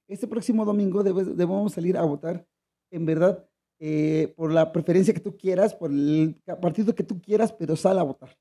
Este 0.08 0.28
próximo 0.28 0.66
domingo 0.66 1.04
debemos 1.04 1.74
salir 1.74 1.96
a 1.96 2.04
votar, 2.04 2.46
en 2.92 3.06
verdad, 3.06 3.48
eh, 3.80 4.34
por 4.36 4.52
la 4.52 4.72
preferencia 4.72 5.14
que 5.14 5.20
tú 5.22 5.38
quieras, 5.38 5.74
por 5.74 5.92
el 5.92 6.42
partido 6.62 6.94
que 6.94 7.04
tú 7.04 7.22
quieras, 7.22 7.54
pero 7.54 7.76
sal 7.76 8.00
a 8.00 8.04
votar. 8.04 8.38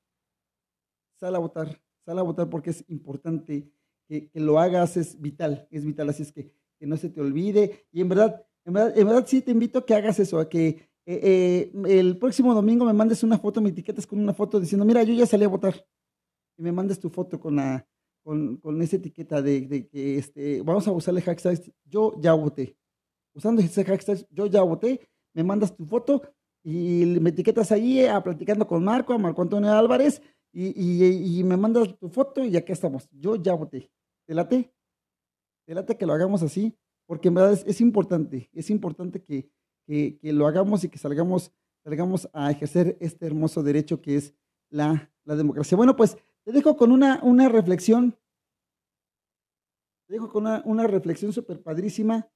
Sal 1.17 1.35
a 1.35 1.39
votar, 1.39 1.81
sal 2.05 2.19
a 2.19 2.23
votar 2.23 2.49
porque 2.49 2.71
es 2.71 2.83
importante 2.89 3.71
que, 4.07 4.29
que 4.29 4.39
lo 4.39 4.59
hagas, 4.59 4.97
es 4.97 5.21
vital, 5.21 5.67
es 5.71 5.85
vital, 5.85 6.09
así 6.09 6.23
es 6.23 6.31
que, 6.33 6.51
que 6.77 6.87
no 6.87 6.97
se 6.97 7.09
te 7.09 7.21
olvide. 7.21 7.85
Y 7.91 8.01
en 8.01 8.09
verdad, 8.09 8.45
en 8.65 8.73
verdad, 8.73 8.97
en 8.97 9.07
verdad 9.07 9.25
sí 9.27 9.41
te 9.41 9.51
invito 9.51 9.79
a 9.79 9.85
que 9.85 9.93
hagas 9.93 10.19
eso, 10.19 10.39
a 10.39 10.49
que 10.49 10.88
eh, 11.13 11.71
eh, 11.85 11.99
el 11.99 12.17
próximo 12.17 12.53
domingo 12.53 12.85
me 12.85 12.93
mandes 12.93 13.23
una 13.23 13.37
foto, 13.37 13.61
me 13.61 13.69
etiquetas 13.69 14.05
con 14.05 14.19
una 14.19 14.33
foto 14.33 14.59
diciendo, 14.59 14.85
mira, 14.85 15.03
yo 15.03 15.13
ya 15.13 15.25
salí 15.25 15.43
a 15.43 15.47
votar. 15.49 15.75
Y 16.57 16.61
me 16.61 16.71
mandes 16.71 16.99
tu 16.99 17.09
foto 17.09 17.39
con 17.39 17.55
la, 17.55 17.87
con, 18.23 18.57
con 18.57 18.81
esa 18.81 18.97
etiqueta 18.97 19.41
de, 19.41 19.87
que 19.87 20.17
este, 20.17 20.61
vamos 20.61 20.87
a 20.87 20.91
usarle 20.91 21.21
hashtag, 21.21 21.59
yo 21.85 22.13
ya 22.19 22.33
voté. 22.33 22.77
Usando 23.33 23.61
ese 23.61 23.83
hashtag, 23.85 24.27
yo 24.29 24.45
ya 24.47 24.61
voté, 24.61 24.99
me 25.33 25.43
mandas 25.43 25.75
tu 25.75 25.85
foto 25.85 26.21
y 26.63 27.05
me 27.21 27.29
etiquetas 27.29 27.71
ahí 27.71 28.05
a 28.05 28.21
platicando 28.21 28.67
con 28.67 28.83
Marco, 28.83 29.13
a 29.13 29.17
Marco 29.17 29.41
Antonio 29.41 29.71
Álvarez, 29.71 30.21
y, 30.51 30.67
y- 30.75 31.39
y 31.39 31.43
me 31.43 31.55
mandas 31.57 31.97
tu 31.97 32.09
foto 32.09 32.43
y 32.43 32.57
acá 32.57 32.73
estamos. 32.73 33.07
Yo 33.11 33.35
ya 33.35 33.53
voté. 33.53 33.91
¿Te 34.27 34.33
late? 34.33 34.73
¿Te 35.65 35.73
late 35.75 35.95
que 35.97 36.05
lo 36.05 36.13
hagamos 36.13 36.41
así? 36.43 36.75
Porque 37.07 37.29
en 37.29 37.35
verdad 37.35 37.59
es 37.65 37.81
importante, 37.81 38.49
es 38.53 38.69
importante 38.69 39.21
que, 39.23 39.49
que, 39.89 40.19
lo 40.33 40.45
hagamos 40.45 40.83
y 40.83 40.89
que 40.89 40.99
salgamos 40.99 41.51
salgamos 41.83 42.29
a 42.33 42.51
ejercer 42.51 42.97
este 42.99 43.25
hermoso 43.25 43.63
derecho 43.63 44.01
que 44.01 44.17
es 44.17 44.35
la, 44.69 45.11
la 45.23 45.35
democracia. 45.35 45.75
Bueno, 45.75 45.95
pues 45.95 46.17
te 46.43 46.51
dejo 46.51 46.77
con 46.77 46.91
una, 46.91 47.19
una 47.23 47.49
reflexión. 47.49 48.15
Te 50.05 50.13
dejo 50.13 50.29
con 50.29 50.43
una, 50.45 50.61
una 50.65 50.85
reflexión 50.85 51.33
súper 51.33 51.63
padrísima. 51.63 52.29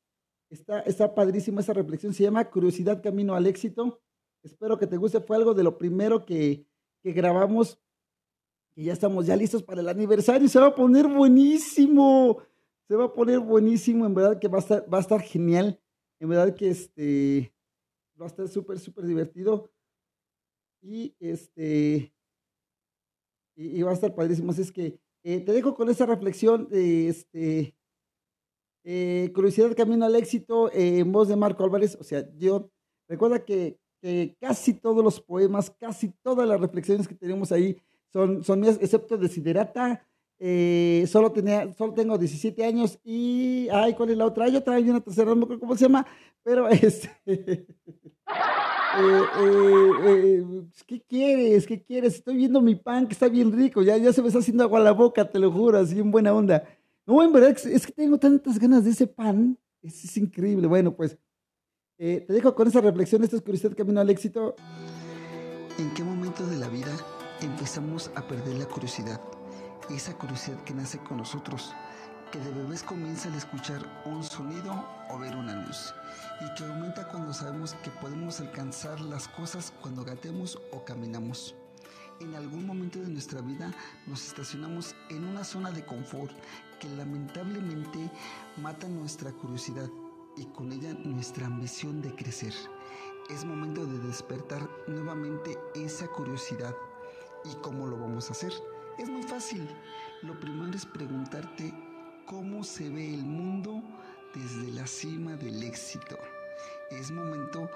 Está, 0.50 0.80
está 0.82 1.14
padrísima 1.14 1.62
esa 1.62 1.74
reflexión. 1.74 2.14
Se 2.14 2.24
llama 2.24 2.50
Curiosidad 2.50 3.04
Camino 3.04 3.36
al 3.36 3.46
Éxito. 3.46 4.02
Espero 4.42 4.80
que 4.80 4.88
te 4.88 4.98
guste. 4.98 5.22
Fue 5.22 5.36
algo 5.36 5.54
de 5.54 5.64
lo 5.64 5.78
primero 5.78 6.26
que, 6.26 6.66
que 7.04 7.12
grabamos. 7.12 7.80
Y 8.76 8.86
ya 8.86 8.94
estamos 8.94 9.28
ya 9.28 9.36
listos 9.36 9.62
para 9.62 9.82
el 9.82 9.90
aniversario. 9.90 10.48
Se 10.48 10.60
va 10.60 10.68
a 10.68 10.76
poner 10.76 11.08
buenísimo. 11.08 12.40
Se 12.88 12.96
va 12.96 13.06
a 13.06 13.14
poner 13.14 13.40
buenísimo. 13.40 14.08
En 14.08 14.16
verdad 14.16 14.40
que 14.40 14.48
va 14.48 14.58
a 14.58 14.62
estar, 14.62 14.92
va 14.92 14.98
a 14.98 15.02
estar 15.02 15.22
genial. 15.22 15.80
En 16.24 16.30
verdad 16.30 16.56
que 16.56 16.70
este 16.70 17.54
va 18.18 18.28
a 18.28 18.30
estar 18.30 18.48
súper, 18.48 18.80
súper 18.80 19.04
divertido. 19.04 19.70
Y 20.82 21.14
este 21.20 22.14
y, 23.58 23.82
va 23.82 23.92
a 23.92 23.94
estar 23.94 24.16
padrísimo. 24.16 24.52
Así 24.52 24.62
es 24.62 24.72
que 24.72 25.02
eh, 25.24 25.42
te 25.42 25.52
dejo 25.52 25.76
con 25.76 25.90
esa 25.90 26.06
reflexión 26.06 26.70
de 26.70 27.10
este 27.10 27.76
eh, 28.86 29.32
Curiosidad 29.36 29.76
Camino 29.76 30.06
al 30.06 30.16
Éxito 30.16 30.72
en 30.72 31.12
voz 31.12 31.28
de 31.28 31.36
Marco 31.36 31.66
Álvarez. 31.66 31.98
O 32.00 32.06
sea, 32.06 32.26
yo 32.38 32.72
recuerda 33.10 33.44
que, 33.44 33.78
que 34.02 34.38
casi 34.40 34.76
todos 34.76 35.04
los 35.04 35.20
poemas, 35.20 35.72
casi 35.72 36.14
todas 36.24 36.48
las 36.48 36.62
reflexiones 36.62 37.06
que 37.06 37.16
tenemos 37.16 37.52
ahí 37.52 37.78
son, 38.14 38.46
son 38.46 38.62
mías, 38.62 38.80
excepto 38.80 39.18
Desiderata. 39.18 40.08
Eh, 40.46 41.08
solo, 41.08 41.32
tenía, 41.32 41.72
solo 41.72 41.94
tengo 41.94 42.18
17 42.18 42.66
años 42.66 43.00
y, 43.02 43.70
ay, 43.72 43.94
¿cuál 43.94 44.10
es 44.10 44.18
la 44.18 44.26
otra? 44.26 44.44
Hay 44.44 44.58
otra, 44.58 44.78
una 44.78 45.00
tercera, 45.00 45.30
no 45.30 45.38
me 45.38 45.44
acuerdo 45.44 45.62
cómo 45.62 45.78
se 45.78 45.86
llama, 45.86 46.06
pero 46.44 46.68
este... 46.70 47.10
eh, 47.26 47.66
eh, 49.40 50.44
¿Qué 50.86 51.02
quieres? 51.08 51.66
¿Qué 51.66 51.82
quieres? 51.82 52.16
Estoy 52.16 52.36
viendo 52.36 52.60
mi 52.60 52.76
pan 52.76 53.08
que 53.08 53.14
está 53.14 53.30
bien 53.30 53.54
rico, 53.54 53.84
ya, 53.84 53.96
ya 53.96 54.12
se 54.12 54.22
me 54.22 54.28
está 54.28 54.40
haciendo 54.40 54.66
agua 54.66 54.82
a 54.82 54.84
la 54.84 54.92
boca, 54.92 55.24
te 55.24 55.40
lo 55.40 55.50
juro, 55.50 55.78
así 55.78 55.98
en 55.98 56.12
buena 56.12 56.34
onda. 56.34 56.62
No, 57.06 57.24
en 57.24 57.32
verdad, 57.32 57.58
es, 57.66 57.88
que 57.88 57.94
tengo 57.94 58.18
tantas 58.18 58.60
ganas 58.60 58.84
de 58.84 58.92
ese 58.92 59.08
pan, 59.08 59.58
es, 59.82 60.18
increíble. 60.18 60.68
Bueno, 60.68 60.94
pues 60.94 61.18
te 61.96 62.26
dejo 62.28 62.54
con 62.54 62.68
esa 62.68 62.82
reflexión, 62.82 63.24
esta 63.24 63.38
es 63.38 63.42
Curiosidad 63.42 63.78
Camino 63.78 64.02
al 64.02 64.10
Éxito. 64.10 64.58
¿En 65.80 65.94
qué 65.94 66.04
momento 66.04 66.46
de 66.46 66.58
la 66.58 66.68
vida 66.68 66.92
empezamos 67.42 68.12
a 68.16 68.28
perder 68.28 68.56
la 68.56 68.66
curiosidad? 68.66 69.22
Esa 69.90 70.14
curiosidad 70.18 70.64
que 70.64 70.74
nace 70.74 70.98
con 71.00 71.18
nosotros, 71.18 71.74
que 72.32 72.40
de 72.40 72.52
bebés 72.52 72.84
comienza 72.84 73.28
al 73.28 73.36
escuchar 73.36 73.86
un 74.06 74.24
sonido 74.24 74.88
o 75.10 75.20
ver 75.20 75.36
una 75.36 75.56
luz, 75.56 75.94
y 76.40 76.54
que 76.56 76.64
aumenta 76.64 77.10
cuando 77.10 77.34
sabemos 77.34 77.74
que 77.84 77.92
podemos 77.92 78.40
alcanzar 78.40 79.02
las 79.02 79.28
cosas 79.28 79.74
cuando 79.82 80.06
gateamos 80.06 80.58
o 80.72 80.86
caminamos. 80.86 81.54
En 82.22 82.34
algún 82.34 82.66
momento 82.66 83.00
de 83.00 83.10
nuestra 83.10 83.42
vida 83.42 83.74
nos 84.08 84.26
estacionamos 84.26 84.96
en 85.10 85.26
una 85.26 85.44
zona 85.44 85.70
de 85.72 85.86
confort 85.86 86.32
que 86.80 86.88
lamentablemente 86.88 88.10
mata 88.58 88.88
nuestra 88.88 89.34
curiosidad 89.34 89.90
y 90.38 90.46
con 90.46 90.72
ella 90.72 90.94
nuestra 91.04 91.48
ambición 91.48 92.02
de 92.02 92.16
crecer. 92.16 92.54
Es 93.30 93.44
momento 93.44 93.86
de 93.86 94.00
despertar 94.00 94.68
nuevamente 94.88 95.58
esa 95.76 96.08
curiosidad. 96.08 96.74
¿Y 97.44 97.54
cómo 97.56 97.86
lo 97.88 97.98
vamos 97.98 98.30
a 98.30 98.32
hacer? 98.32 98.54
Es 98.98 99.10
muy 99.10 99.24
fácil. 99.24 99.68
Lo 100.22 100.40
primero 100.40 100.72
es 100.76 100.86
preguntarte 100.86 101.74
cómo 102.26 102.64
se 102.64 102.90
ve 102.90 103.14
el 103.14 103.26
mundo 103.26 103.82
desde 104.34 104.72
la 104.72 104.86
cima 104.86 105.36
del 105.36 105.64
éxito. 105.64 106.18
Es 106.92 107.12
momento 107.12 107.70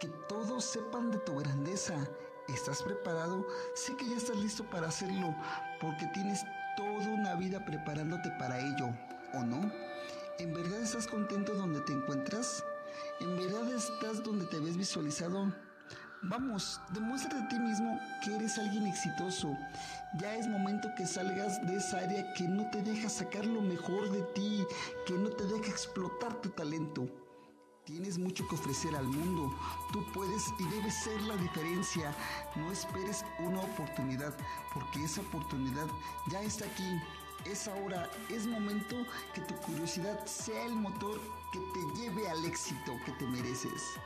que 0.00 0.08
todos 0.28 0.64
sepan 0.64 1.10
de 1.10 1.18
tu 1.18 1.36
grandeza. 1.38 1.94
¿Estás 2.48 2.82
preparado? 2.82 3.46
Sé 3.74 3.94
que 3.96 4.08
ya 4.08 4.16
estás 4.16 4.36
listo 4.36 4.64
para 4.64 4.88
hacerlo 4.88 5.34
porque 5.80 6.06
tienes 6.14 6.42
toda 6.76 7.08
una 7.08 7.34
vida 7.34 7.64
preparándote 7.64 8.30
para 8.38 8.58
ello, 8.58 8.88
¿o 9.34 9.44
no? 9.44 9.70
¿En 10.38 10.54
verdad 10.54 10.80
estás 10.80 11.06
contento 11.06 11.54
donde 11.54 11.80
te 11.82 11.92
encuentras? 11.92 12.64
¿En 13.20 13.36
verdad 13.36 13.70
estás 13.72 14.22
donde 14.24 14.46
te 14.46 14.58
ves 14.58 14.76
visualizado? 14.76 15.52
Vamos, 16.24 16.80
demuestra 16.90 17.36
de 17.36 17.48
ti 17.48 17.58
mismo 17.58 17.98
que 18.22 18.36
eres 18.36 18.56
alguien 18.56 18.86
exitoso. 18.86 19.58
Ya 20.20 20.36
es 20.36 20.46
momento 20.46 20.88
que 20.96 21.04
salgas 21.04 21.66
de 21.66 21.76
esa 21.78 21.98
área 21.98 22.32
que 22.34 22.44
no 22.44 22.70
te 22.70 22.80
deja 22.80 23.08
sacar 23.08 23.44
lo 23.44 23.60
mejor 23.60 24.08
de 24.08 24.22
ti, 24.32 24.64
que 25.04 25.14
no 25.14 25.30
te 25.30 25.44
deja 25.46 25.68
explotar 25.68 26.40
tu 26.40 26.50
talento. 26.50 27.08
Tienes 27.84 28.18
mucho 28.18 28.46
que 28.46 28.54
ofrecer 28.54 28.94
al 28.94 29.08
mundo. 29.08 29.52
Tú 29.92 30.04
puedes 30.12 30.44
y 30.60 30.64
debes 30.68 30.94
ser 30.94 31.20
la 31.22 31.36
diferencia. 31.38 32.14
No 32.54 32.70
esperes 32.70 33.24
una 33.40 33.58
oportunidad, 33.58 34.32
porque 34.72 35.02
esa 35.02 35.22
oportunidad 35.22 35.88
ya 36.30 36.40
está 36.40 36.66
aquí. 36.66 37.02
Es 37.46 37.66
ahora, 37.66 38.08
es 38.30 38.46
momento 38.46 38.94
que 39.34 39.40
tu 39.40 39.56
curiosidad 39.56 40.24
sea 40.24 40.66
el 40.66 40.76
motor 40.76 41.20
que 41.52 41.58
te 41.58 42.00
lleve 42.00 42.28
al 42.28 42.44
éxito 42.44 42.92
que 43.04 43.10
te 43.12 43.26
mereces. 43.26 43.98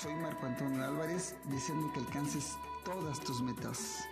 Soy 0.00 0.14
Marco 0.16 0.44
Antonio 0.44 0.84
Álvarez, 0.84 1.36
deseando 1.44 1.92
que 1.92 2.00
alcances 2.00 2.58
todas 2.84 3.20
tus 3.20 3.40
metas. 3.40 4.04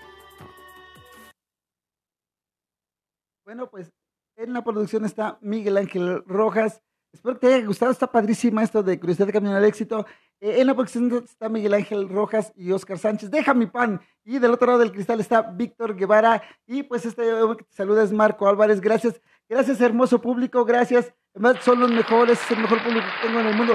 Bueno, 3.44 3.68
pues 3.68 3.90
en 4.36 4.52
la 4.52 4.62
producción 4.62 5.04
está 5.04 5.38
Miguel 5.40 5.76
Ángel 5.76 6.22
Rojas. 6.24 6.80
Espero 7.12 7.34
que 7.34 7.46
te 7.46 7.54
haya 7.54 7.66
gustado, 7.66 7.90
está 7.90 8.06
padrísima 8.06 8.62
esto 8.62 8.82
de 8.82 8.98
Curiosidad 8.98 9.26
de 9.26 9.32
Camino 9.32 9.56
al 9.56 9.64
Éxito. 9.64 10.06
Eh, 10.40 10.60
en 10.60 10.68
la 10.68 10.74
producción 10.74 11.12
está 11.24 11.48
Miguel 11.48 11.74
Ángel 11.74 12.08
Rojas 12.08 12.52
y 12.54 12.70
Oscar 12.70 12.98
Sánchez. 12.98 13.30
Deja 13.30 13.52
mi 13.52 13.66
pan. 13.66 14.00
Y 14.24 14.38
del 14.38 14.52
otro 14.52 14.68
lado 14.68 14.78
del 14.78 14.92
cristal 14.92 15.20
está 15.20 15.42
Víctor 15.42 15.96
Guevara. 15.96 16.42
Y 16.64 16.84
pues 16.84 17.04
este 17.04 17.34
hombre 17.34 17.58
que 17.58 17.64
te 17.64 17.74
saluda 17.74 18.04
es 18.04 18.12
Marco 18.12 18.48
Álvarez. 18.48 18.80
Gracias, 18.80 19.20
gracias 19.48 19.80
hermoso 19.80 20.20
público, 20.20 20.64
gracias. 20.64 21.12
Además, 21.34 21.56
son 21.64 21.80
los 21.80 21.90
mejores, 21.90 22.40
es 22.40 22.50
el 22.52 22.58
mejor 22.58 22.82
público 22.84 23.06
que 23.20 23.26
tengo 23.26 23.40
en 23.40 23.46
el 23.46 23.56
mundo. 23.56 23.74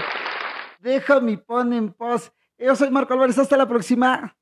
Deja 0.79 1.19
mi 1.19 1.37
pan 1.37 1.73
en 1.73 1.93
paz. 1.93 2.31
Yo 2.57 2.75
soy 2.75 2.89
Marco 2.89 3.13
Álvarez, 3.13 3.37
hasta 3.37 3.57
la 3.57 3.67
próxima. 3.67 4.37